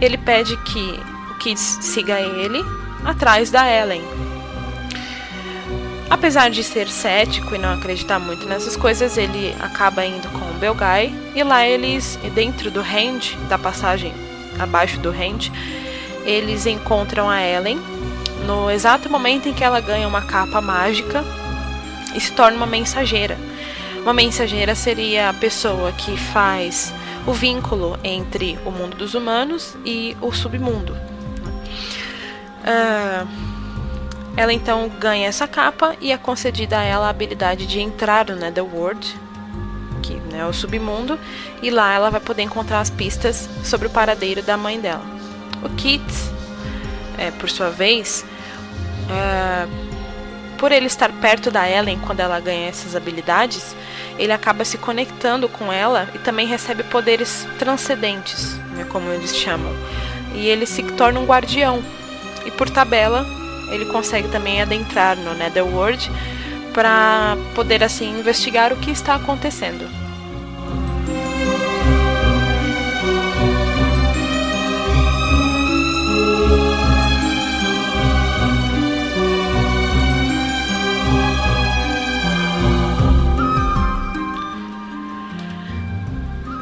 ele 0.00 0.18
pede 0.18 0.56
que 0.58 1.00
o 1.30 1.34
Kits 1.34 1.78
siga 1.80 2.20
ele 2.20 2.64
atrás 3.04 3.50
da 3.50 3.68
Ellen. 3.70 4.02
Apesar 6.08 6.50
de 6.50 6.62
ser 6.62 6.88
cético 6.88 7.54
e 7.54 7.58
não 7.58 7.72
acreditar 7.72 8.18
muito 8.18 8.46
nessas 8.46 8.76
coisas, 8.76 9.16
ele 9.16 9.54
acaba 9.60 10.04
indo 10.04 10.28
com 10.28 10.50
o 10.50 10.58
Belgai 10.58 11.12
e 11.34 11.42
lá 11.42 11.66
eles, 11.66 12.18
dentro 12.34 12.70
do 12.70 12.80
Hand, 12.80 13.36
da 13.48 13.58
passagem 13.58 14.12
abaixo 14.58 15.00
do 15.00 15.08
Hand, 15.08 15.50
eles 16.24 16.66
encontram 16.66 17.30
a 17.30 17.42
Ellen 17.42 17.80
no 18.46 18.70
exato 18.70 19.08
momento 19.08 19.48
em 19.48 19.54
que 19.54 19.64
ela 19.64 19.80
ganha 19.80 20.06
uma 20.06 20.22
capa 20.22 20.60
mágica 20.60 21.24
e 22.14 22.20
se 22.20 22.32
torna 22.32 22.56
uma 22.56 22.66
mensageira. 22.66 23.38
Uma 24.02 24.12
mensageira 24.12 24.74
seria 24.74 25.28
a 25.28 25.34
pessoa 25.34 25.92
que 25.92 26.16
faz 26.16 26.92
o 27.26 27.32
vínculo 27.32 27.98
entre 28.02 28.58
o 28.66 28.70
mundo 28.70 28.96
dos 28.96 29.14
humanos 29.14 29.76
e 29.84 30.16
o 30.20 30.32
submundo. 30.32 31.11
Uh, 32.62 33.52
ela 34.36 34.52
então 34.52 34.88
ganha 34.88 35.28
essa 35.28 35.46
capa 35.46 35.94
e 36.00 36.10
é 36.10 36.16
concedida 36.16 36.78
a 36.78 36.82
ela 36.82 37.06
a 37.06 37.10
habilidade 37.10 37.66
de 37.66 37.80
entrar 37.80 38.26
no 38.26 38.36
Netherworld, 38.36 39.14
que 40.02 40.14
né, 40.14 40.38
é 40.40 40.46
o 40.46 40.52
submundo, 40.52 41.18
e 41.62 41.70
lá 41.70 41.92
ela 41.92 42.10
vai 42.10 42.20
poder 42.20 42.42
encontrar 42.42 42.80
as 42.80 42.88
pistas 42.88 43.48
sobre 43.62 43.88
o 43.88 43.90
paradeiro 43.90 44.42
da 44.42 44.56
mãe 44.56 44.80
dela. 44.80 45.04
O 45.62 45.68
Kit, 45.70 46.02
é, 47.18 47.30
por 47.32 47.50
sua 47.50 47.70
vez, 47.70 48.24
é, 49.10 49.68
por 50.56 50.72
ele 50.72 50.86
estar 50.86 51.12
perto 51.12 51.50
da 51.50 51.68
Ellen 51.68 51.98
quando 51.98 52.20
ela 52.20 52.40
ganha 52.40 52.68
essas 52.68 52.96
habilidades, 52.96 53.76
ele 54.18 54.32
acaba 54.32 54.64
se 54.64 54.78
conectando 54.78 55.48
com 55.48 55.72
ela 55.72 56.08
e 56.14 56.18
também 56.18 56.46
recebe 56.46 56.84
poderes 56.84 57.46
transcendentes, 57.58 58.54
né, 58.76 58.86
como 58.88 59.10
eles 59.10 59.36
chamam. 59.36 59.72
E 60.34 60.46
ele 60.46 60.64
se 60.64 60.82
torna 60.82 61.20
um 61.20 61.26
guardião 61.26 61.82
e 62.44 62.50
por 62.50 62.68
tabela, 62.68 63.26
ele 63.70 63.86
consegue 63.86 64.28
também 64.28 64.60
adentrar 64.60 65.16
no 65.16 65.34
Netherworld 65.34 66.10
para 66.72 67.36
poder 67.54 67.82
assim 67.84 68.18
investigar 68.18 68.72
o 68.72 68.76
que 68.76 68.90
está 68.90 69.14
acontecendo. 69.14 69.86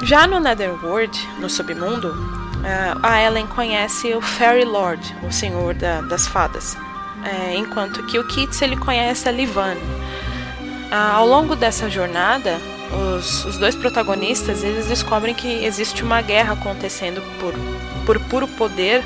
Já 0.03 0.27
no 0.27 0.40
Netherworld, 0.40 1.16
no 1.38 1.49
submundo, 1.49 2.39
a 3.03 3.23
Ellen 3.23 3.46
conhece 3.46 4.14
o 4.14 4.20
Fairy 4.20 4.64
Lord, 4.64 5.16
o 5.23 5.33
Senhor 5.33 5.75
da, 5.75 6.01
das 6.03 6.27
Fadas, 6.27 6.77
é, 7.25 7.55
enquanto 7.57 8.03
que 8.07 8.18
o 8.18 8.27
Kits 8.27 8.61
ele 8.62 8.77
conhece 8.77 9.29
a 9.29 9.33
Livan. 9.33 9.77
Ah, 10.90 11.12
ao 11.14 11.27
longo 11.27 11.55
dessa 11.55 11.88
jornada, 11.88 12.59
os, 13.16 13.44
os, 13.44 13.57
dois 13.57 13.75
protagonistas 13.77 14.64
eles 14.64 14.87
descobrem 14.87 15.35
que 15.35 15.64
existe 15.64 16.03
uma 16.03 16.20
guerra 16.20 16.55
acontecendo 16.55 17.23
por, 17.38 17.55
por 18.05 18.18
puro 18.29 18.49
poder 18.49 19.05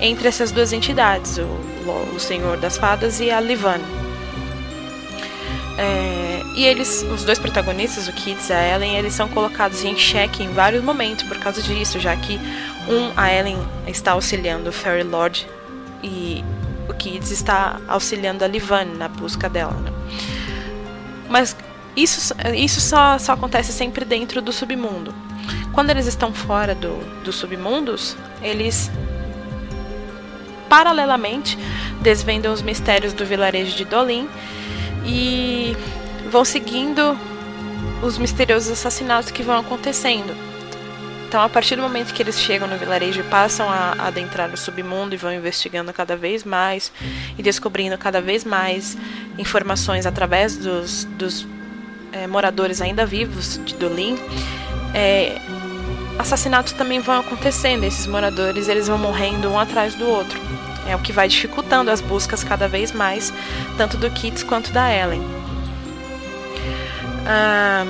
entre 0.00 0.28
essas 0.28 0.52
duas 0.52 0.72
entidades, 0.72 1.38
o, 1.38 2.14
o 2.14 2.20
Senhor 2.20 2.58
das 2.58 2.76
Fadas 2.76 3.20
e 3.20 3.30
a 3.30 3.40
Livan. 3.40 3.80
É, 5.78 6.35
e 6.56 6.64
eles, 6.64 7.02
os 7.12 7.22
dois 7.22 7.38
protagonistas, 7.38 8.08
o 8.08 8.12
Kids 8.14 8.48
e 8.48 8.52
a 8.54 8.74
Ellen, 8.74 8.96
eles 8.96 9.12
são 9.12 9.28
colocados 9.28 9.84
em 9.84 9.94
xeque 9.94 10.42
em 10.42 10.48
vários 10.48 10.82
momentos 10.82 11.24
por 11.24 11.36
causa 11.36 11.60
disso, 11.60 12.00
já 12.00 12.16
que 12.16 12.40
um, 12.88 13.12
a 13.14 13.30
Ellen 13.30 13.58
está 13.86 14.12
auxiliando 14.12 14.70
o 14.70 14.72
Fairy 14.72 15.02
Lord 15.02 15.46
e 16.02 16.42
o 16.88 16.94
Kids 16.94 17.30
está 17.30 17.78
auxiliando 17.86 18.42
a 18.42 18.48
Livan 18.48 18.86
na 18.96 19.06
busca 19.06 19.50
dela. 19.50 19.74
Né? 19.74 19.92
Mas 21.28 21.54
isso, 21.94 22.34
isso 22.54 22.80
só, 22.80 23.18
só 23.18 23.32
acontece 23.32 23.70
sempre 23.70 24.06
dentro 24.06 24.40
do 24.40 24.50
submundo. 24.50 25.14
Quando 25.74 25.90
eles 25.90 26.06
estão 26.06 26.32
fora 26.32 26.74
do, 26.74 26.96
dos 27.22 27.34
submundos, 27.34 28.16
eles 28.42 28.90
paralelamente 30.70 31.58
desvendam 32.00 32.50
os 32.50 32.62
mistérios 32.62 33.12
do 33.12 33.26
vilarejo 33.26 33.76
de 33.76 33.84
Dolin 33.84 34.26
e 35.04 35.76
vão 36.30 36.44
seguindo 36.44 37.18
os 38.02 38.18
misteriosos 38.18 38.70
assassinatos 38.70 39.30
que 39.30 39.42
vão 39.42 39.58
acontecendo. 39.58 40.34
Então, 41.28 41.42
a 41.42 41.48
partir 41.48 41.74
do 41.74 41.82
momento 41.82 42.14
que 42.14 42.22
eles 42.22 42.40
chegam 42.40 42.68
no 42.68 42.76
vilarejo 42.76 43.20
e 43.20 43.24
passam 43.24 43.68
a, 43.68 43.96
adentrar 43.98 44.48
no 44.48 44.56
submundo 44.56 45.14
e 45.14 45.18
vão 45.18 45.32
investigando 45.32 45.92
cada 45.92 46.16
vez 46.16 46.44
mais 46.44 46.92
e 47.36 47.42
descobrindo 47.42 47.98
cada 47.98 48.20
vez 48.20 48.44
mais 48.44 48.96
informações 49.36 50.06
através 50.06 50.56
dos, 50.56 51.04
dos 51.04 51.46
é, 52.12 52.28
moradores 52.28 52.80
ainda 52.80 53.04
vivos 53.04 53.60
de 53.64 53.74
Dolin, 53.74 54.16
é, 54.94 55.36
assassinatos 56.16 56.72
também 56.72 57.00
vão 57.00 57.18
acontecendo. 57.18 57.84
Esses 57.84 58.06
moradores 58.06 58.68
eles 58.68 58.86
vão 58.86 58.96
morrendo 58.96 59.50
um 59.50 59.58
atrás 59.58 59.94
do 59.96 60.06
outro. 60.06 60.40
É 60.88 60.94
o 60.94 61.00
que 61.00 61.12
vai 61.12 61.26
dificultando 61.26 61.90
as 61.90 62.00
buscas 62.00 62.44
cada 62.44 62.68
vez 62.68 62.92
mais, 62.92 63.32
tanto 63.76 63.96
do 63.96 64.08
Kits 64.10 64.44
quanto 64.44 64.70
da 64.70 64.94
Ellen. 64.94 65.45
Ah, 67.26 67.84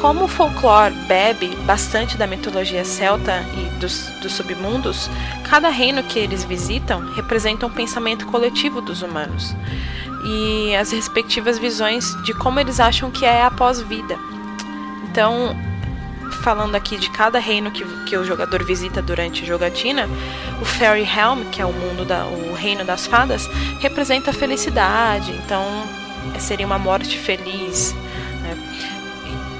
como 0.00 0.24
o 0.24 0.28
folclore 0.28 0.94
bebe 1.06 1.54
bastante 1.66 2.16
da 2.16 2.26
mitologia 2.26 2.84
celta 2.84 3.44
e 3.56 3.80
dos, 3.80 4.08
dos 4.22 4.32
submundos, 4.32 5.10
cada 5.48 5.68
reino 5.68 6.02
que 6.04 6.18
eles 6.18 6.44
visitam 6.44 7.12
representa 7.14 7.66
um 7.66 7.70
pensamento 7.70 8.26
coletivo 8.26 8.80
dos 8.80 9.02
humanos 9.02 9.54
e 10.24 10.74
as 10.76 10.92
respectivas 10.92 11.58
visões 11.58 12.04
de 12.22 12.32
como 12.34 12.60
eles 12.60 12.80
acham 12.80 13.10
que 13.10 13.24
é 13.24 13.42
a 13.42 13.50
pós-vida. 13.50 14.16
Então, 15.10 15.56
falando 16.48 16.74
aqui 16.76 16.96
de 16.96 17.10
cada 17.10 17.38
reino 17.38 17.70
que, 17.70 17.84
que 18.06 18.16
o 18.16 18.24
jogador 18.24 18.64
visita 18.64 19.02
durante 19.02 19.42
a 19.42 19.46
jogatina, 19.46 20.08
o 20.62 20.64
Fairy 20.64 21.02
Helm, 21.02 21.44
que 21.50 21.60
é 21.60 21.66
o 21.66 21.72
mundo 21.74 22.06
da, 22.06 22.24
o 22.24 22.54
reino 22.54 22.86
das 22.86 23.06
fadas, 23.06 23.46
representa 23.80 24.30
a 24.30 24.32
felicidade. 24.32 25.30
Então, 25.44 25.62
seria 26.38 26.64
uma 26.64 26.78
morte 26.78 27.18
feliz. 27.18 27.94
Né? 28.42 28.56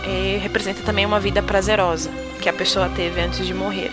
E, 0.07 0.09
e 0.09 0.39
representa 0.39 0.81
também 0.81 1.05
uma 1.05 1.21
vida 1.21 1.43
prazerosa 1.43 2.11
que 2.41 2.49
a 2.49 2.55
pessoa 2.55 2.89
teve 2.89 3.21
antes 3.21 3.47
de 3.47 3.53
morrer. 3.53 3.91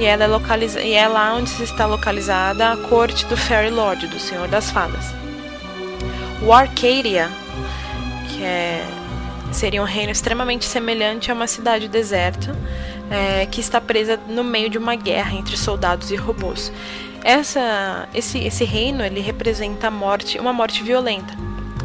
E 0.00 0.04
ela 0.04 0.24
é, 0.24 0.26
localiza 0.26 0.80
e 0.80 0.94
é 0.94 1.06
lá 1.06 1.34
onde 1.34 1.62
está 1.62 1.86
localizada 1.86 2.72
a 2.72 2.76
corte 2.76 3.24
do 3.26 3.36
Fairy 3.36 3.70
Lord, 3.70 4.08
do 4.08 4.18
Senhor 4.18 4.48
das 4.48 4.68
Fadas. 4.68 5.14
O 6.42 6.52
Arcadia, 6.52 7.30
que 8.30 8.42
é 8.42 8.84
seria 9.52 9.82
um 9.82 9.86
reino 9.86 10.10
extremamente 10.10 10.64
semelhante 10.64 11.30
a 11.30 11.34
uma 11.34 11.46
cidade 11.46 11.88
deserta 11.88 12.56
é, 13.10 13.46
que 13.46 13.60
está 13.60 13.80
presa 13.80 14.18
no 14.28 14.42
meio 14.42 14.70
de 14.70 14.78
uma 14.78 14.94
guerra 14.94 15.34
entre 15.34 15.56
soldados 15.56 16.10
e 16.10 16.16
robôs. 16.16 16.72
Essa, 17.22 18.08
esse, 18.14 18.38
esse 18.38 18.64
reino 18.64 19.04
ele 19.04 19.20
representa 19.20 19.90
morte, 19.90 20.38
uma 20.38 20.52
morte 20.52 20.82
violenta. 20.82 21.34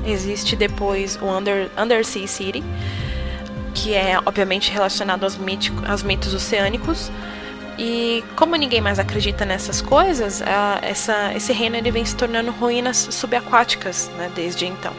Existe 0.05 0.55
depois 0.55 1.19
o 1.21 1.25
Under, 1.25 1.69
Undersea 1.77 2.27
City, 2.27 2.63
que 3.73 3.93
é 3.93 4.17
obviamente 4.25 4.71
relacionado 4.71 5.23
aos, 5.23 5.37
mítico, 5.37 5.83
aos 5.85 6.01
mitos 6.01 6.33
oceânicos. 6.33 7.11
E 7.77 8.23
como 8.35 8.55
ninguém 8.55 8.81
mais 8.81 8.97
acredita 8.97 9.45
nessas 9.45 9.81
coisas, 9.81 10.41
a, 10.41 10.79
essa, 10.81 11.33
esse 11.35 11.53
reino 11.53 11.75
ele 11.75 11.91
vem 11.91 12.03
se 12.03 12.15
tornando 12.15 12.49
ruínas 12.51 13.09
subaquáticas 13.11 14.09
né, 14.17 14.31
desde 14.33 14.65
então. 14.65 14.93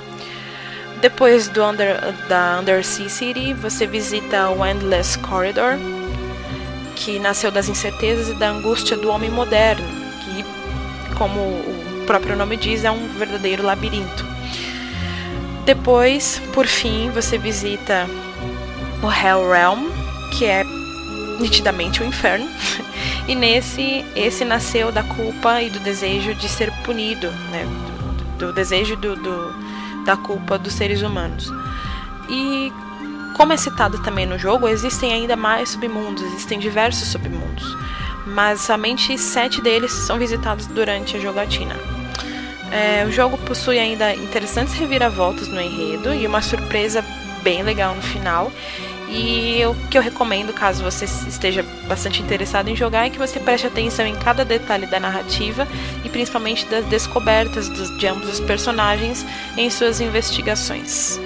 Depois 1.01 1.49
do 1.49 1.65
under, 1.65 2.13
da 2.29 2.59
Undersea 2.61 3.09
City, 3.09 3.53
você 3.53 3.87
visita 3.87 4.51
o 4.51 4.67
Endless 4.67 5.17
Corridor, 5.19 5.79
que 6.97 7.21
nasceu 7.21 7.53
das 7.53 7.69
incertezas 7.69 8.29
e 8.29 8.35
da 8.35 8.51
angústia 8.51 8.97
do 8.97 9.09
homem 9.09 9.31
moderno, 9.31 9.87
que, 10.25 11.15
como 11.15 11.39
o 11.41 12.05
próprio 12.05 12.35
nome 12.35 12.57
diz, 12.57 12.85
é 12.85 12.91
um 12.91 13.07
verdadeiro 13.17 13.63
labirinto. 13.63 14.27
Depois, 15.65 16.43
por 16.53 16.67
fim, 16.67 17.11
você 17.11 17.39
visita 17.39 18.09
o 19.01 19.07
Hell 19.07 19.49
Realm, 19.49 19.91
que 20.37 20.47
é 20.47 20.65
nitidamente 21.39 22.03
o 22.03 22.07
inferno. 22.07 22.49
E 23.29 23.35
nesse, 23.35 24.07
esse 24.17 24.43
nasceu 24.43 24.91
da 24.91 25.03
culpa 25.03 25.61
e 25.61 25.69
do 25.69 25.79
desejo 25.81 26.35
de 26.35 26.49
ser 26.49 26.73
punido, 26.83 27.31
né? 27.51 27.67
do, 28.39 28.47
do 28.47 28.53
desejo 28.55 28.97
do, 28.97 29.15
do 29.15 29.55
da 30.09 30.17
culpa 30.17 30.59
dos 30.59 30.73
seres 30.73 31.03
humanos. 31.03 31.53
E 32.31 32.73
como 33.37 33.53
é 33.53 33.59
citado 33.59 33.99
também 33.99 34.25
no 34.25 34.39
jogo, 34.39 34.67
existem 34.67 35.13
ainda 35.13 35.37
mais 35.37 35.69
submundos, 35.69 36.23
existem 36.23 36.59
diversos 36.59 37.09
submundos, 37.09 37.77
mas 38.27 38.63
somente 38.63 39.19
sete 39.19 39.61
deles 39.61 39.93
são 39.93 40.19
visitados 40.19 40.67
durante 40.67 41.19
a 41.19 41.21
jogatina. 41.21 41.77
É, 42.73 43.05
o 43.07 43.13
jogo 43.13 43.37
possui 43.37 43.79
ainda 43.79 44.15
interessantes 44.15 44.73
reviravoltas 44.75 45.47
no 45.49 45.61
enredo 45.61 46.15
e 46.15 46.27
uma 46.27 46.41
surpresa 46.41 47.05
bem 47.43 47.63
legal 47.63 47.95
no 47.95 48.03
final. 48.03 48.51
E 49.11 49.63
o 49.65 49.75
que 49.89 49.97
eu 49.97 50.03
recomendo, 50.03 50.53
caso 50.53 50.83
você 50.83 51.07
esteja 51.07 51.65
bastante 51.87 52.21
interessado 52.23 52.69
em 52.69 52.77
jogar, 52.77 53.07
é 53.07 53.11
que 53.11 53.19
você 53.19 53.41
preste 53.41 53.67
atenção 53.67 54.07
em 54.07 54.15
cada 54.15 54.45
detalhe 54.45 54.87
da 54.87 55.01
narrativa 55.01 55.67
e 56.09 56.11
principalmente 56.11 56.67
das 56.67 56.85
descobertas 56.87 57.69
de 57.99 58.07
ambos 58.07 58.29
os 58.31 58.41
personagens 58.41 59.25
em 59.57 59.69
suas 59.69 60.01
investigações. 60.01 61.21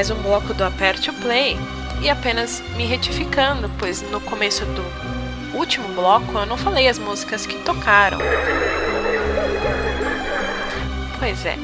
Mais 0.00 0.10
um 0.10 0.22
bloco 0.22 0.54
do 0.54 0.64
Aperte 0.64 1.10
o 1.10 1.12
Play 1.12 1.58
e 2.00 2.08
apenas 2.08 2.62
me 2.74 2.86
retificando, 2.86 3.70
pois 3.78 4.00
no 4.10 4.18
começo 4.18 4.64
do 4.64 4.82
último 5.54 5.86
bloco 5.88 6.38
eu 6.38 6.46
não 6.46 6.56
falei 6.56 6.88
as 6.88 6.98
músicas 6.98 7.44
que 7.44 7.58
tocaram. 7.64 8.16
Pois 11.18 11.44
é. 11.44 11.54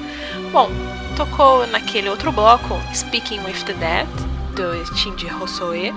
Bom, 0.53 0.70
tocou 1.16 1.66
naquele 1.68 2.11
outro 2.11 2.30
bloco 2.30 2.78
Speaking 2.95 3.41
with 3.41 3.64
the 3.64 3.72
Dead, 3.72 4.07
do 4.55 4.84
Shinji 4.95 5.32
Hosoe, 5.32 5.95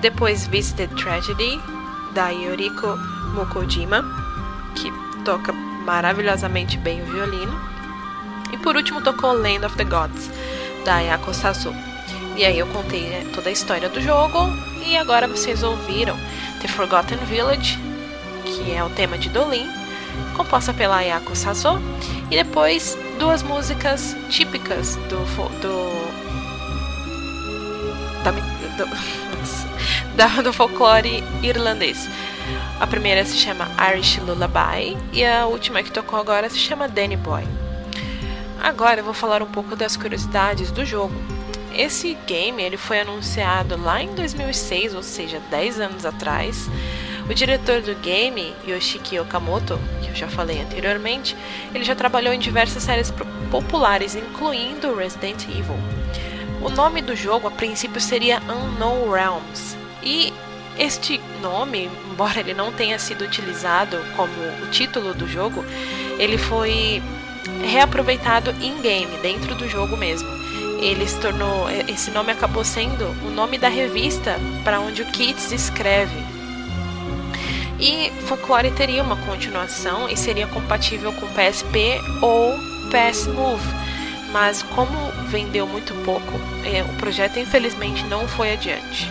depois 0.00 0.46
Visited 0.46 0.94
Tragedy, 0.94 1.60
da 2.14 2.28
Yoriko 2.28 2.96
Mukojima, 3.34 4.04
que 4.76 4.92
toca 5.24 5.52
maravilhosamente 5.84 6.78
bem 6.78 7.02
o 7.02 7.06
violino, 7.06 7.60
e 8.52 8.56
por 8.56 8.76
último 8.76 9.00
tocou 9.00 9.32
Land 9.32 9.66
of 9.66 9.76
the 9.76 9.84
Gods, 9.84 10.30
da 10.86 10.94
Ayako 10.94 11.34
Sasu. 11.34 11.74
E 12.36 12.44
aí 12.44 12.58
eu 12.58 12.66
contei 12.68 13.02
né, 13.02 13.26
toda 13.34 13.48
a 13.48 13.52
história 13.52 13.88
do 13.88 14.00
jogo, 14.00 14.38
e 14.86 14.96
agora 14.96 15.26
vocês 15.26 15.62
ouviram 15.62 16.16
The 16.62 16.68
Forgotten 16.68 17.18
Village, 17.26 17.78
que 18.44 18.72
é 18.72 18.82
o 18.84 18.90
tema 18.90 19.18
de 19.18 19.28
Dolin, 19.28 19.68
composta 20.36 20.72
pela 20.72 20.98
Ayako 20.98 21.34
Sasu, 21.34 21.80
e 22.30 22.36
depois 22.36 22.96
duas 23.18 23.42
músicas 23.42 24.16
típicas 24.30 24.94
do, 25.08 25.18
do 25.60 26.06
da, 28.22 28.30
do, 30.36 30.42
do 30.44 30.52
folclore 30.52 31.24
irlandês. 31.42 32.08
A 32.78 32.86
primeira 32.86 33.24
se 33.24 33.36
chama 33.36 33.68
Irish 33.90 34.18
Lullaby 34.18 34.96
e 35.12 35.24
a 35.24 35.46
última 35.46 35.82
que 35.82 35.90
tocou 35.90 36.20
agora 36.20 36.48
se 36.48 36.58
chama 36.58 36.86
Danny 36.86 37.16
Boy. 37.16 37.65
Agora 38.66 38.98
eu 38.98 39.04
vou 39.04 39.14
falar 39.14 39.44
um 39.44 39.46
pouco 39.46 39.76
das 39.76 39.96
curiosidades 39.96 40.72
do 40.72 40.84
jogo. 40.84 41.14
Esse 41.72 42.14
game 42.26 42.60
ele 42.60 42.76
foi 42.76 42.98
anunciado 42.98 43.80
lá 43.80 44.02
em 44.02 44.12
2006, 44.12 44.92
ou 44.92 45.04
seja, 45.04 45.40
10 45.48 45.78
anos 45.78 46.04
atrás. 46.04 46.68
O 47.30 47.32
diretor 47.32 47.80
do 47.80 47.94
game, 47.94 48.52
Yoshiki 48.66 49.20
Okamoto, 49.20 49.78
que 50.02 50.08
eu 50.10 50.16
já 50.16 50.26
falei 50.26 50.60
anteriormente, 50.60 51.36
ele 51.72 51.84
já 51.84 51.94
trabalhou 51.94 52.34
em 52.34 52.40
diversas 52.40 52.82
séries 52.82 53.14
populares, 53.52 54.16
incluindo 54.16 54.96
Resident 54.96 55.44
Evil. 55.44 55.78
O 56.60 56.68
nome 56.68 57.02
do 57.02 57.14
jogo 57.14 57.46
a 57.46 57.52
princípio 57.52 58.00
seria 58.00 58.42
Unknown 58.48 59.08
Realms. 59.08 59.76
E 60.02 60.34
este 60.76 61.20
nome, 61.40 61.88
embora 62.10 62.40
ele 62.40 62.52
não 62.52 62.72
tenha 62.72 62.98
sido 62.98 63.24
utilizado 63.24 63.96
como 64.16 64.32
o 64.64 64.66
título 64.72 65.14
do 65.14 65.28
jogo, 65.28 65.64
ele 66.18 66.36
foi 66.36 67.00
reaproveitado 67.62 68.54
em 68.60 68.80
game, 68.80 69.16
dentro 69.22 69.54
do 69.54 69.68
jogo 69.68 69.96
mesmo. 69.96 70.28
Ele 70.80 71.06
se 71.06 71.18
tornou, 71.18 71.68
esse 71.88 72.10
nome 72.10 72.32
acabou 72.32 72.64
sendo 72.64 73.06
o 73.26 73.30
nome 73.30 73.56
da 73.56 73.68
revista 73.68 74.38
para 74.62 74.80
onde 74.80 75.02
o 75.02 75.06
Kids 75.06 75.52
escreve. 75.52 76.24
E 77.80 78.10
Folklore 78.26 78.70
teria 78.70 79.02
uma 79.02 79.16
continuação 79.16 80.08
e 80.08 80.16
seria 80.16 80.46
compatível 80.46 81.12
com 81.12 81.26
PSP 81.28 82.00
ou 82.22 82.54
PS 82.90 83.26
Move 83.26 83.86
mas 84.36 84.62
como 84.62 84.92
vendeu 85.28 85.66
muito 85.66 85.94
pouco, 86.04 86.32
é, 86.62 86.82
o 86.82 86.94
projeto 86.98 87.38
infelizmente 87.38 88.04
não 88.04 88.28
foi 88.28 88.52
adiante. 88.52 89.10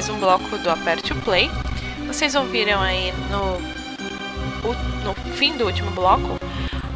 Mais 0.00 0.08
um 0.08 0.18
bloco 0.18 0.56
do 0.56 0.70
Aperte 0.70 1.12
o 1.12 1.16
Play. 1.16 1.50
Vocês 2.06 2.34
ouviram 2.34 2.80
aí 2.80 3.12
no, 3.30 3.60
no 5.04 5.14
fim 5.34 5.58
do 5.58 5.66
último 5.66 5.90
bloco 5.90 6.40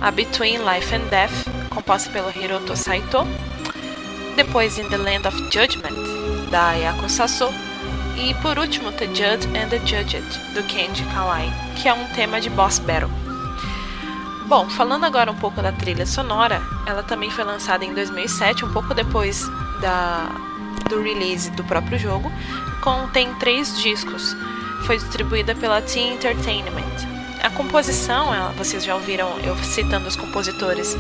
a 0.00 0.10
Between 0.10 0.56
Life 0.56 0.94
and 0.94 1.06
Death, 1.10 1.46
composta 1.68 2.08
pelo 2.08 2.30
Hiroto 2.30 2.74
Saito. 2.74 3.18
Depois 4.36 4.78
In 4.78 4.88
the 4.88 4.96
Land 4.96 5.28
of 5.28 5.36
Judgment, 5.52 6.48
da 6.50 6.68
Ayako 6.68 7.06
Saso. 7.10 7.50
E 8.16 8.32
por 8.40 8.58
último, 8.58 8.90
The 8.92 9.08
Judge 9.08 9.48
and 9.48 9.68
the 9.68 9.80
Judged, 9.80 10.24
do 10.54 10.62
Kenji 10.62 11.04
Kawai, 11.12 11.52
que 11.76 11.86
é 11.86 11.92
um 11.92 12.06
tema 12.14 12.40
de 12.40 12.48
boss 12.48 12.78
battle. 12.78 13.10
Bom, 14.46 14.70
falando 14.70 15.04
agora 15.04 15.30
um 15.30 15.36
pouco 15.36 15.60
da 15.60 15.72
trilha 15.72 16.06
sonora, 16.06 16.62
ela 16.86 17.02
também 17.02 17.30
foi 17.30 17.44
lançada 17.44 17.84
em 17.84 17.92
2007, 17.92 18.64
um 18.64 18.72
pouco 18.72 18.94
depois 18.94 19.46
da, 19.82 20.30
do 20.88 21.02
release 21.02 21.50
do 21.50 21.64
próprio 21.64 21.98
jogo. 21.98 22.32
Contém 22.84 23.32
três 23.36 23.80
discos. 23.80 24.36
Foi 24.84 24.98
distribuída 24.98 25.54
pela 25.54 25.80
Team 25.80 26.16
Entertainment. 26.16 26.84
A 27.42 27.48
composição, 27.48 28.26
vocês 28.58 28.84
já 28.84 28.94
ouviram 28.94 29.38
eu 29.42 29.56
citando 29.64 30.06
os 30.06 30.16
compositores 30.16 30.94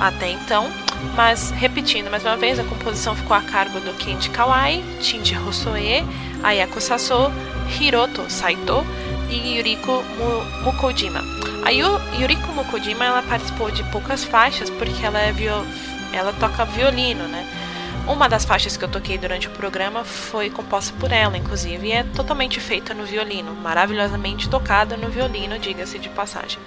até 0.00 0.30
então, 0.30 0.70
mas 1.16 1.50
repetindo 1.50 2.08
mais 2.08 2.24
uma 2.24 2.36
vez, 2.36 2.60
a 2.60 2.64
composição 2.64 3.16
ficou 3.16 3.36
a 3.36 3.42
cargo 3.42 3.80
do 3.80 3.92
Kenji 3.94 4.30
Kawai, 4.30 4.84
Shinji 5.00 5.36
Hosoe, 5.36 6.04
Ayako 6.40 6.80
Saso, 6.80 7.32
Hiroto 7.80 8.30
Saito 8.30 8.86
e 9.28 9.56
Yuriko 9.56 10.04
Mukojima. 10.62 11.20
A 11.64 11.70
Yuriko 11.70 12.52
Mukojima 12.52 13.06
ela 13.06 13.22
participou 13.22 13.72
de 13.72 13.82
poucas 13.90 14.22
faixas 14.22 14.70
porque 14.70 15.04
ela, 15.04 15.20
é 15.20 15.34
ela 16.12 16.32
toca 16.34 16.64
violino, 16.64 17.26
né? 17.26 17.44
Uma 18.06 18.28
das 18.28 18.44
faixas 18.44 18.76
que 18.76 18.84
eu 18.84 18.88
toquei 18.88 19.16
durante 19.16 19.48
o 19.48 19.50
programa 19.50 20.04
foi 20.04 20.50
composta 20.50 20.94
por 21.00 21.10
ela, 21.10 21.38
inclusive, 21.38 21.88
e 21.88 21.92
é 21.92 22.02
totalmente 22.02 22.60
feita 22.60 22.92
no 22.92 23.04
violino, 23.04 23.54
maravilhosamente 23.54 24.48
tocada 24.48 24.94
no 24.96 25.08
violino, 25.08 25.58
diga-se 25.58 25.98
de 25.98 26.10
passagem. 26.10 26.58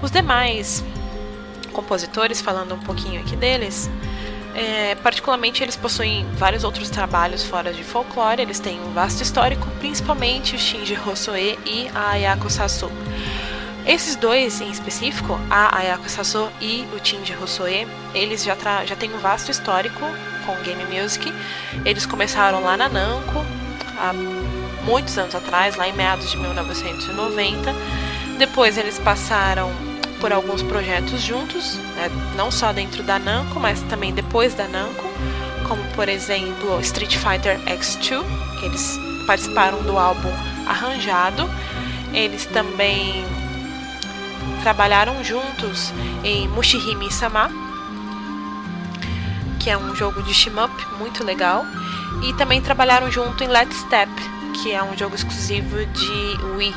Os 0.00 0.12
demais 0.12 0.84
compositores, 1.72 2.40
falando 2.40 2.74
um 2.74 2.78
pouquinho 2.78 3.20
aqui 3.20 3.34
deles, 3.34 3.90
é, 4.54 4.94
particularmente 4.96 5.62
eles 5.62 5.76
possuem 5.76 6.24
vários 6.34 6.62
outros 6.62 6.88
trabalhos 6.88 7.42
fora 7.42 7.72
de 7.72 7.82
folclore, 7.82 8.40
eles 8.40 8.60
têm 8.60 8.80
um 8.80 8.92
vasto 8.92 9.22
histórico, 9.22 9.66
principalmente 9.80 10.54
o 10.54 10.58
Shinji 10.58 10.98
Hosoe 11.04 11.58
e 11.66 11.88
a 11.94 12.10
Ayako 12.10 12.48
Sasu. 12.48 12.90
Esses 13.86 14.14
dois 14.14 14.60
em 14.60 14.70
específico, 14.70 15.38
a 15.50 15.78
Ayako 15.78 16.08
Sasu 16.08 16.48
e 16.60 16.86
o 16.94 17.04
Shinji 17.04 17.34
Hosoe, 17.34 17.88
eles 18.14 18.44
já, 18.44 18.56
já 18.84 18.94
têm 18.94 19.12
um 19.12 19.18
vasto 19.18 19.50
histórico 19.50 20.00
com 20.44 20.54
game 20.62 20.84
music. 20.84 21.32
Eles 21.84 22.06
começaram 22.06 22.62
lá 22.62 22.76
na 22.76 22.88
Namco 22.88 23.44
há 23.98 24.12
muitos 24.84 25.16
anos 25.18 25.34
atrás, 25.34 25.76
lá 25.76 25.88
em 25.88 25.92
meados 25.92 26.30
de 26.30 26.36
1990. 26.36 27.74
Depois 28.38 28.76
eles 28.78 28.98
passaram 28.98 29.70
por 30.20 30.32
alguns 30.32 30.62
projetos 30.62 31.22
juntos, 31.22 31.76
né, 31.96 32.10
não 32.36 32.50
só 32.50 32.72
dentro 32.72 33.02
da 33.02 33.18
Namco, 33.18 33.58
mas 33.58 33.80
também 33.82 34.12
depois 34.12 34.54
da 34.54 34.68
Namco, 34.68 35.04
como 35.66 35.82
por 35.94 36.08
exemplo 36.08 36.78
Street 36.80 37.16
Fighter 37.16 37.58
X2, 37.60 38.24
que 38.58 38.66
eles 38.66 38.98
participaram 39.26 39.82
do 39.82 39.98
álbum 39.98 40.32
Arranjado. 40.66 41.48
Eles 42.12 42.44
também 42.46 43.24
trabalharam 44.60 45.22
juntos 45.24 45.92
em 46.22 46.48
Mushihime 46.48 47.10
Sama, 47.10 47.50
que 49.58 49.68
é 49.70 49.76
um 49.76 49.94
jogo 49.94 50.22
de 50.22 50.32
shmup 50.32 50.72
muito 50.98 51.24
legal, 51.24 51.64
e 52.22 52.32
também 52.34 52.60
trabalharam 52.60 53.10
junto 53.10 53.42
em 53.44 53.48
Let's 53.48 53.76
Step, 53.80 54.10
que 54.62 54.72
é 54.72 54.82
um 54.82 54.96
jogo 54.96 55.14
exclusivo 55.14 55.84
de 55.86 56.44
Wii. 56.56 56.74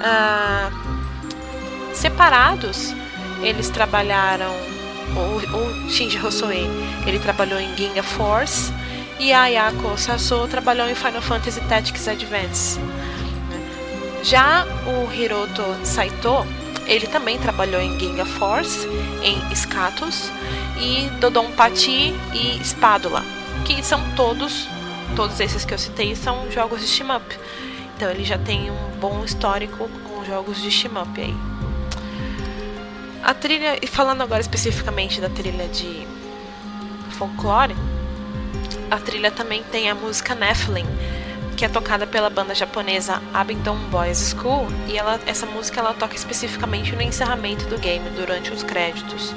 Uh, 0.00 0.70
separados, 1.94 2.94
eles 3.42 3.68
trabalharam 3.68 4.50
o, 5.16 5.56
o 5.56 5.90
Shinji 5.90 6.18
Hosoe, 6.24 6.68
ele 7.06 7.18
trabalhou 7.18 7.60
em 7.60 7.76
Ginga 7.76 8.02
Force 8.02 8.72
e 9.18 9.32
a 9.32 9.42
Ayako 9.42 9.98
Saso 9.98 10.46
trabalhou 10.48 10.88
em 10.88 10.94
Final 10.94 11.20
Fantasy 11.20 11.60
Tactics 11.62 12.08
Advance. 12.08 12.80
Já 14.22 14.66
o 14.86 15.12
Hiroto 15.12 15.62
Saito, 15.84 16.46
ele 16.86 17.06
também 17.06 17.38
trabalhou 17.38 17.80
em 17.80 17.98
Ginga 17.98 18.24
Force, 18.24 18.86
em 19.22 19.54
Scatus 19.54 20.30
e 20.80 21.08
Dodonpachi 21.20 22.14
e 22.34 22.64
Spadula, 22.64 23.24
que 23.64 23.82
são 23.82 24.00
todos, 24.16 24.68
todos 25.14 25.38
esses 25.40 25.64
que 25.64 25.74
eu 25.74 25.78
citei 25.78 26.14
são 26.16 26.50
jogos 26.50 26.80
de 26.80 26.88
shmup. 26.88 27.24
Então 27.96 28.10
ele 28.10 28.24
já 28.24 28.38
tem 28.38 28.70
um 28.70 28.98
bom 29.00 29.24
histórico 29.24 29.88
com 29.88 30.24
jogos 30.24 30.60
de 30.60 30.70
shmup 30.70 31.20
aí. 31.20 31.34
A 33.22 33.34
trilha, 33.34 33.78
e 33.82 33.86
falando 33.86 34.22
agora 34.22 34.40
especificamente 34.40 35.20
da 35.20 35.28
trilha 35.28 35.68
de 35.68 36.06
folclore, 37.10 37.76
a 38.90 38.96
trilha 38.96 39.30
também 39.30 39.62
tem 39.70 39.90
a 39.90 39.94
música 39.94 40.34
Nephilim, 40.34 40.86
que 41.56 41.64
é 41.64 41.68
tocada 41.68 42.06
pela 42.06 42.30
banda 42.30 42.54
japonesa 42.54 43.22
Abingdon 43.34 43.76
Boys 43.90 44.34
School, 44.34 44.66
e 44.88 44.96
ela, 44.96 45.20
essa 45.26 45.46
música 45.46 45.80
ela 45.80 45.94
toca 45.94 46.14
especificamente 46.14 46.94
no 46.94 47.02
encerramento 47.02 47.66
do 47.66 47.78
game, 47.78 48.08
durante 48.10 48.50
os 48.52 48.62
créditos. 48.62 49.34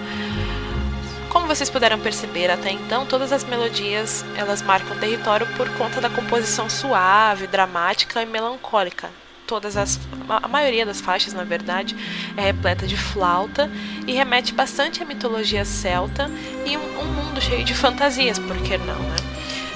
Como 1.33 1.47
vocês 1.47 1.69
puderam 1.69 1.99
perceber 1.99 2.51
até 2.51 2.71
então, 2.71 3.07
todas 3.07 3.31
as 3.31 3.43
melodias 3.43 4.23
elas 4.37 4.61
marcam 4.61 4.95
território 4.97 5.47
por 5.57 5.67
conta 5.71 5.99
da 5.99 6.09
composição 6.09 6.69
suave, 6.69 7.47
dramática 7.47 8.21
e 8.21 8.25
melancólica. 8.25 9.09
Todas 9.47 9.75
as, 9.75 9.99
a 10.29 10.47
maioria 10.47 10.85
das 10.85 11.01
faixas, 11.01 11.33
na 11.33 11.43
verdade, 11.43 11.95
é 12.37 12.41
repleta 12.41 12.85
de 12.85 12.95
flauta 12.95 13.69
e 14.07 14.13
remete 14.13 14.53
bastante 14.53 15.01
à 15.01 15.05
mitologia 15.05 15.65
celta 15.65 16.29
e 16.65 16.77
um, 16.77 16.99
um 16.99 17.05
mundo 17.05 17.41
cheio 17.41 17.63
de 17.65 17.73
fantasias, 17.73 18.37
por 18.37 18.55
que 18.57 18.77
não, 18.77 18.99
né? 18.99 19.32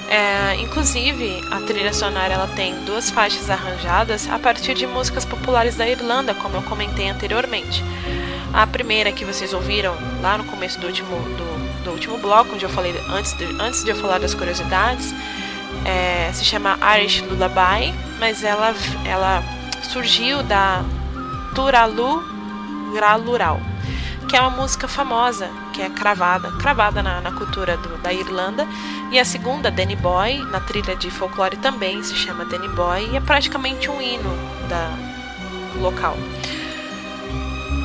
É, 0.08 0.54
inclusive, 0.54 1.44
a 1.50 1.60
trilha 1.60 1.92
sonora 1.92 2.32
ela 2.32 2.46
tem 2.48 2.74
duas 2.84 3.10
faixas 3.10 3.50
arranjadas 3.50 4.28
a 4.30 4.38
partir 4.38 4.74
de 4.74 4.86
músicas 4.86 5.24
populares 5.24 5.76
da 5.76 5.86
Irlanda, 5.86 6.34
como 6.34 6.56
eu 6.56 6.62
comentei 6.62 7.08
anteriormente. 7.08 7.84
A 8.52 8.66
primeira 8.66 9.12
que 9.12 9.24
vocês 9.24 9.52
ouviram 9.52 9.94
lá 10.22 10.38
no 10.38 10.44
começo 10.44 10.80
do 10.80 10.86
último, 10.86 11.14
do, 11.36 11.84
do 11.84 11.90
último 11.90 12.16
bloco, 12.16 12.54
onde 12.54 12.64
eu 12.64 12.70
falei 12.70 12.94
antes 13.10 13.34
de, 13.34 13.44
antes 13.60 13.84
de 13.84 13.90
eu 13.90 13.96
falar 13.96 14.18
das 14.18 14.32
curiosidades, 14.32 15.14
é, 15.84 16.32
se 16.32 16.44
chama 16.44 16.78
Irish 16.96 17.20
Lullaby, 17.20 17.94
mas 18.18 18.42
ela, 18.42 18.74
ela 19.04 19.42
surgiu 19.82 20.42
da 20.42 20.82
Turalu 21.54 22.24
Gralural, 22.94 23.60
que 24.28 24.36
é 24.36 24.40
uma 24.40 24.50
música 24.50 24.86
famosa, 24.86 25.48
que 25.72 25.80
é 25.80 25.88
cravada, 25.88 26.52
cravada 26.52 27.02
na, 27.02 27.20
na 27.20 27.32
cultura 27.32 27.76
do, 27.78 27.96
da 27.98 28.12
Irlanda. 28.12 28.66
E 29.10 29.18
a 29.18 29.24
segunda, 29.24 29.70
Danny 29.70 29.96
Boy, 29.96 30.38
na 30.50 30.60
trilha 30.60 30.94
de 30.94 31.10
folclore 31.10 31.56
também 31.56 32.02
se 32.02 32.14
chama 32.14 32.44
Danny 32.44 32.68
Boy, 32.68 33.08
e 33.10 33.16
é 33.16 33.20
praticamente 33.20 33.90
um 33.90 34.00
hino 34.00 34.30
da, 34.68 34.90
do 35.72 35.80
local. 35.80 36.14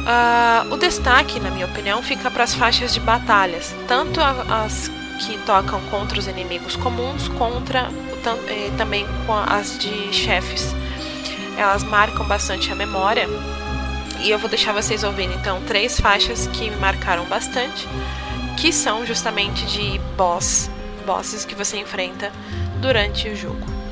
Uh, 0.03 0.73
o 0.73 0.77
destaque, 0.77 1.39
na 1.39 1.49
minha 1.49 1.65
opinião, 1.65 2.03
fica 2.03 2.29
para 2.29 2.43
as 2.43 2.53
faixas 2.53 2.93
de 2.93 2.99
batalhas, 2.99 3.73
tanto 3.87 4.19
as 4.19 4.91
que 5.19 5.37
tocam 5.45 5.79
contra 5.89 6.19
os 6.19 6.27
inimigos 6.27 6.75
comuns, 6.75 7.29
contra 7.29 7.89
eh, 8.47 8.71
também 8.77 9.05
com 9.25 9.33
as 9.33 9.77
de 9.77 10.11
chefes. 10.11 10.75
Elas 11.57 11.83
marcam 11.83 12.25
bastante 12.25 12.71
a 12.71 12.75
memória. 12.75 13.27
E 14.23 14.29
eu 14.29 14.39
vou 14.39 14.49
deixar 14.49 14.71
vocês 14.71 15.03
ouvindo 15.03 15.33
então 15.33 15.61
três 15.63 15.99
faixas 15.99 16.47
que 16.47 16.69
me 16.69 16.77
marcaram 16.77 17.25
bastante, 17.25 17.85
que 18.55 18.71
são 18.71 19.05
justamente 19.05 19.65
de 19.65 19.99
boss, 20.15 20.71
bosses 21.05 21.43
que 21.43 21.53
você 21.53 21.77
enfrenta 21.77 22.31
durante 22.79 23.27
o 23.27 23.35
jogo. 23.35 23.82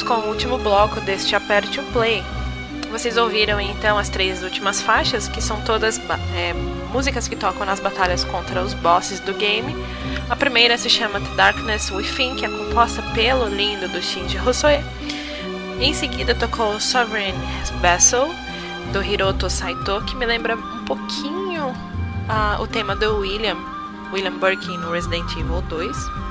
Com 0.00 0.14
o 0.14 0.28
último 0.28 0.56
bloco 0.58 1.00
deste 1.00 1.34
Aperte 1.34 1.80
o 1.80 1.82
Play. 1.86 2.22
Vocês 2.90 3.16
ouviram 3.16 3.60
então 3.60 3.98
as 3.98 4.08
três 4.08 4.44
últimas 4.44 4.80
faixas, 4.80 5.26
que 5.26 5.42
são 5.42 5.60
todas 5.62 6.00
é, 6.34 6.54
músicas 6.92 7.26
que 7.26 7.34
tocam 7.34 7.66
nas 7.66 7.80
batalhas 7.80 8.22
contra 8.24 8.62
os 8.62 8.74
bosses 8.74 9.18
do 9.18 9.34
game. 9.34 9.74
A 10.30 10.36
primeira 10.36 10.78
se 10.78 10.88
chama 10.88 11.20
The 11.20 11.34
Darkness 11.34 11.90
Within, 11.90 12.36
que 12.36 12.46
é 12.46 12.48
composta 12.48 13.02
pelo 13.12 13.48
lindo 13.48 13.88
do 13.88 14.00
Shinji 14.00 14.38
Hosoe. 14.38 14.84
Em 15.80 15.92
seguida 15.92 16.32
tocou 16.34 16.78
Sovereign 16.78 17.36
Vessel, 17.80 18.32
do 18.92 19.02
Hiroto 19.02 19.50
Saito, 19.50 20.00
que 20.06 20.14
me 20.14 20.24
lembra 20.24 20.56
um 20.56 20.84
pouquinho 20.84 21.66
uh, 21.66 22.62
o 22.62 22.66
tema 22.68 22.94
do 22.94 23.18
William, 23.18 23.56
William 24.12 24.38
Birkin 24.38 24.78
no 24.78 24.92
Resident 24.92 25.30
Evil 25.32 25.60
2. 25.62 26.21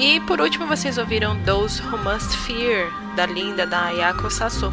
E 0.00 0.18
por 0.20 0.40
último 0.40 0.66
vocês 0.66 0.96
ouviram 0.96 1.38
Those 1.42 1.82
Who 1.82 1.98
Must 1.98 2.34
Fear, 2.38 2.90
da 3.14 3.26
linda 3.26 3.66
da 3.66 3.84
Ayako 3.84 4.30
Sasso. 4.30 4.72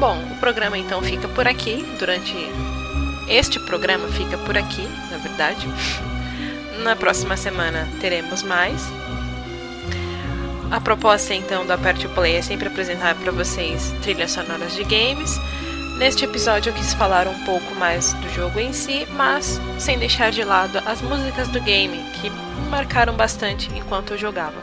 Bom, 0.00 0.20
o 0.32 0.34
programa 0.40 0.76
então 0.76 1.00
fica 1.00 1.28
por 1.28 1.46
aqui, 1.46 1.86
durante 1.96 2.34
este 3.28 3.60
programa 3.60 4.08
fica 4.08 4.36
por 4.38 4.58
aqui, 4.58 4.82
na 5.12 5.18
verdade. 5.18 5.68
Na 6.82 6.96
próxima 6.96 7.36
semana 7.36 7.88
teremos 8.00 8.42
mais. 8.42 8.82
A 10.72 10.80
proposta 10.80 11.32
então 11.32 11.64
do 11.64 11.72
Aperte 11.72 12.08
Play 12.08 12.34
é 12.34 12.42
sempre 12.42 12.66
apresentar 12.66 13.14
para 13.14 13.30
vocês 13.30 13.94
trilhas 14.02 14.32
sonoras 14.32 14.74
de 14.74 14.82
games. 14.82 15.38
Neste 15.98 16.24
episódio 16.24 16.70
eu 16.70 16.74
quis 16.74 16.94
falar 16.94 17.28
um 17.28 17.44
pouco 17.44 17.76
mais 17.76 18.12
do 18.14 18.28
jogo 18.34 18.58
em 18.58 18.72
si, 18.72 19.06
mas 19.12 19.60
sem 19.78 19.96
deixar 20.00 20.32
de 20.32 20.42
lado 20.42 20.80
as 20.84 21.00
músicas 21.00 21.46
do 21.48 21.60
game, 21.60 21.98
que 22.20 22.28
marcaram 22.68 23.14
bastante 23.14 23.70
enquanto 23.74 24.12
eu 24.12 24.18
jogava. 24.18 24.62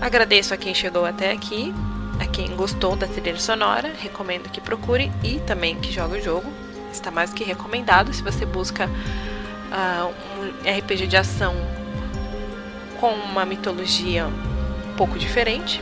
Agradeço 0.00 0.52
a 0.54 0.56
quem 0.56 0.74
chegou 0.74 1.04
até 1.04 1.30
aqui, 1.30 1.74
a 2.20 2.26
quem 2.26 2.54
gostou 2.54 2.94
da 2.94 3.06
trilha 3.06 3.38
sonora, 3.38 3.92
recomendo 3.98 4.50
que 4.50 4.60
procure 4.60 5.10
e 5.22 5.40
também 5.40 5.76
que 5.76 5.92
jogue 5.92 6.18
o 6.18 6.22
jogo. 6.22 6.52
Está 6.92 7.10
mais 7.10 7.32
que 7.32 7.42
recomendado 7.42 8.12
se 8.12 8.22
você 8.22 8.46
busca 8.46 8.86
uh, 8.86 10.14
um 10.38 10.78
RPG 10.78 11.06
de 11.06 11.16
ação 11.16 11.54
com 13.00 13.10
uma 13.12 13.44
mitologia 13.44 14.26
um 14.26 14.94
pouco 14.96 15.18
diferente 15.18 15.80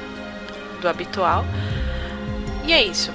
do 0.80 0.88
habitual. 0.88 1.44
E 2.64 2.72
é 2.72 2.82
isso. 2.82 3.12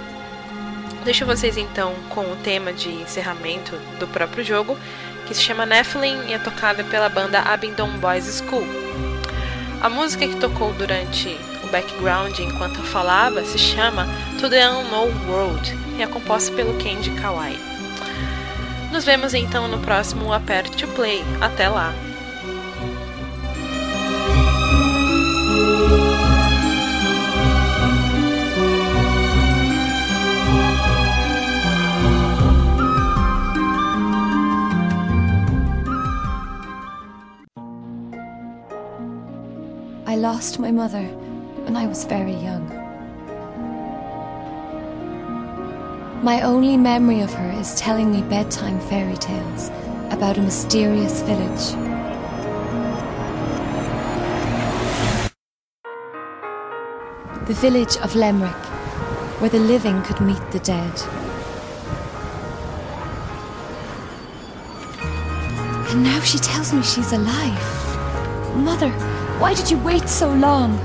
Deixo 1.03 1.25
vocês 1.25 1.57
então 1.57 1.93
com 2.09 2.21
o 2.21 2.35
tema 2.35 2.73
de 2.73 2.89
encerramento 2.89 3.75
do 3.97 4.07
próprio 4.07 4.43
jogo 4.43 4.77
que 5.27 5.35
se 5.35 5.41
chama 5.41 5.65
Nephilim 5.65 6.27
e 6.27 6.33
é 6.33 6.39
tocada 6.39 6.83
pela 6.85 7.09
banda 7.09 7.39
Abingdon 7.41 7.89
Boys 7.97 8.41
School. 8.41 8.65
A 9.81 9.89
música 9.89 10.27
que 10.27 10.37
tocou 10.37 10.71
durante 10.73 11.37
o 11.63 11.67
background 11.67 12.39
enquanto 12.39 12.77
eu 12.77 12.85
falava 12.85 13.43
se 13.43 13.57
chama 13.57 14.07
To 14.39 14.49
the 14.49 14.67
Unknown 14.67 15.11
World 15.27 15.77
e 15.97 16.01
é 16.01 16.07
composta 16.07 16.51
pelo 16.55 16.77
Kenji 16.77 17.11
Kawai. 17.11 17.59
Nos 18.91 19.03
vemos 19.03 19.33
então 19.33 19.67
no 19.67 19.79
próximo 19.79 20.31
Aperte 20.31 20.77
to 20.77 20.87
Play. 20.93 21.23
Até 21.41 21.67
lá! 21.67 22.06
Lost 40.15 40.57
my 40.57 40.71
mother 40.71 41.03
when 41.65 41.75
I 41.75 41.85
was 41.85 42.05
very 42.05 42.33
young. 42.33 42.65
My 46.23 46.41
only 46.41 46.77
memory 46.77 47.19
of 47.19 47.33
her 47.33 47.51
is 47.59 47.75
telling 47.75 48.11
me 48.11 48.21
bedtime 48.21 48.79
fairy 48.79 49.17
tales 49.17 49.69
about 50.09 50.37
a 50.37 50.41
mysterious 50.41 51.21
village. 51.23 51.73
The 57.47 57.53
village 57.53 57.97
of 57.97 58.13
Lemrick, 58.13 58.65
where 59.41 59.49
the 59.49 59.59
living 59.59 60.01
could 60.03 60.21
meet 60.21 60.41
the 60.51 60.59
dead. 60.59 61.01
And 65.91 66.03
now 66.03 66.21
she 66.21 66.37
tells 66.39 66.73
me 66.73 66.81
she's 66.81 67.11
alive. 67.11 68.55
Mother, 68.55 69.16
why 69.39 69.53
did 69.53 69.69
you 69.69 69.77
wait 69.79 70.07
so 70.09 70.33
long? 70.33 70.77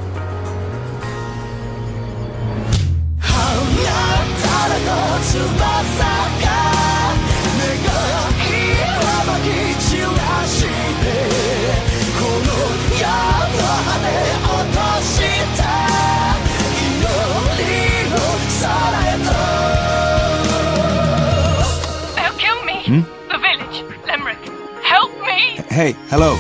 They'll 22.17 22.39
kill 22.39 22.65
me. 22.65 22.83
Hmm? 22.85 23.01
The 23.31 23.39
village, 23.39 23.83
Lemrick. 24.07 24.83
Help 24.83 25.11
me. 25.23 25.57
Hey, 25.71 25.93
hello. 26.11 26.37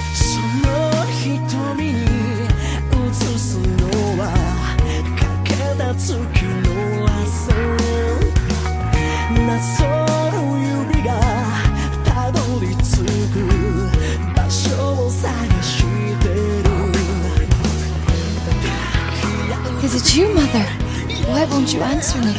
You 21.73 21.81
answer 21.81 22.19
me? 22.21 22.35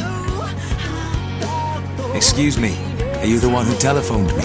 Excuse 2.14 2.56
me. 2.56 2.76
Are 3.18 3.26
you 3.26 3.40
the 3.40 3.48
one 3.48 3.66
who 3.66 3.74
telephoned 3.76 4.28
me? 4.36 4.44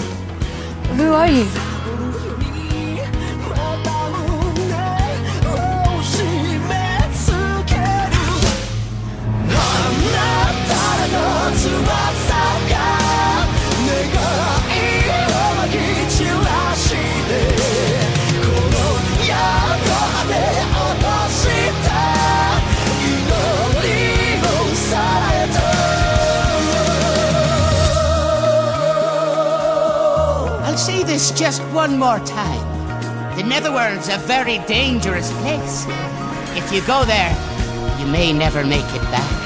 Who 0.96 1.12
are 1.12 1.28
you? 1.28 1.69
Just 31.40 31.62
one 31.72 31.98
more 31.98 32.18
time. 32.18 33.34
The 33.34 33.42
Netherworld's 33.42 34.10
a 34.10 34.18
very 34.18 34.58
dangerous 34.66 35.32
place. 35.40 35.86
If 36.54 36.70
you 36.70 36.82
go 36.86 37.06
there, 37.06 37.32
you 37.98 38.06
may 38.12 38.30
never 38.30 38.62
make 38.62 38.84
it 38.84 39.02
back. 39.10 39.39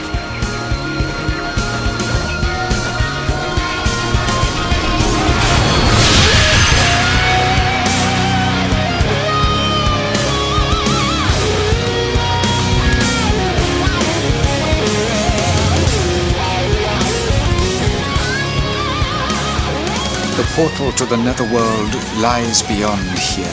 Portal 20.55 20.93
to 20.93 21.05
the 21.07 21.17
netherworld 21.17 21.95
lies 22.19 22.63
beyond 22.63 23.19
here. 23.19 23.47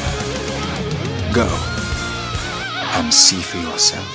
Go 1.33 1.47
and 2.97 3.13
see 3.13 3.41
for 3.41 3.57
yourself. 3.57 4.07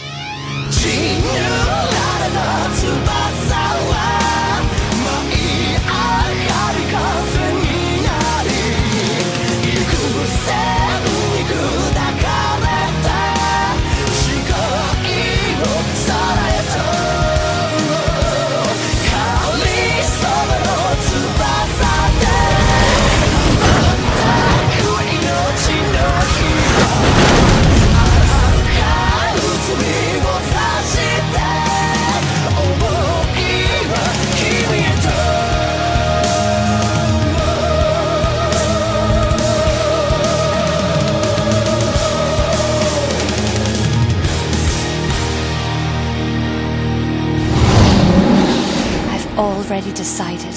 already 49.36 49.92
decided. 49.92 50.54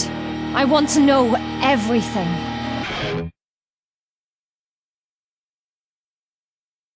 I 0.56 0.66
want 0.66 0.90
to 0.90 1.00
know 1.00 1.36
everything. 1.62 2.49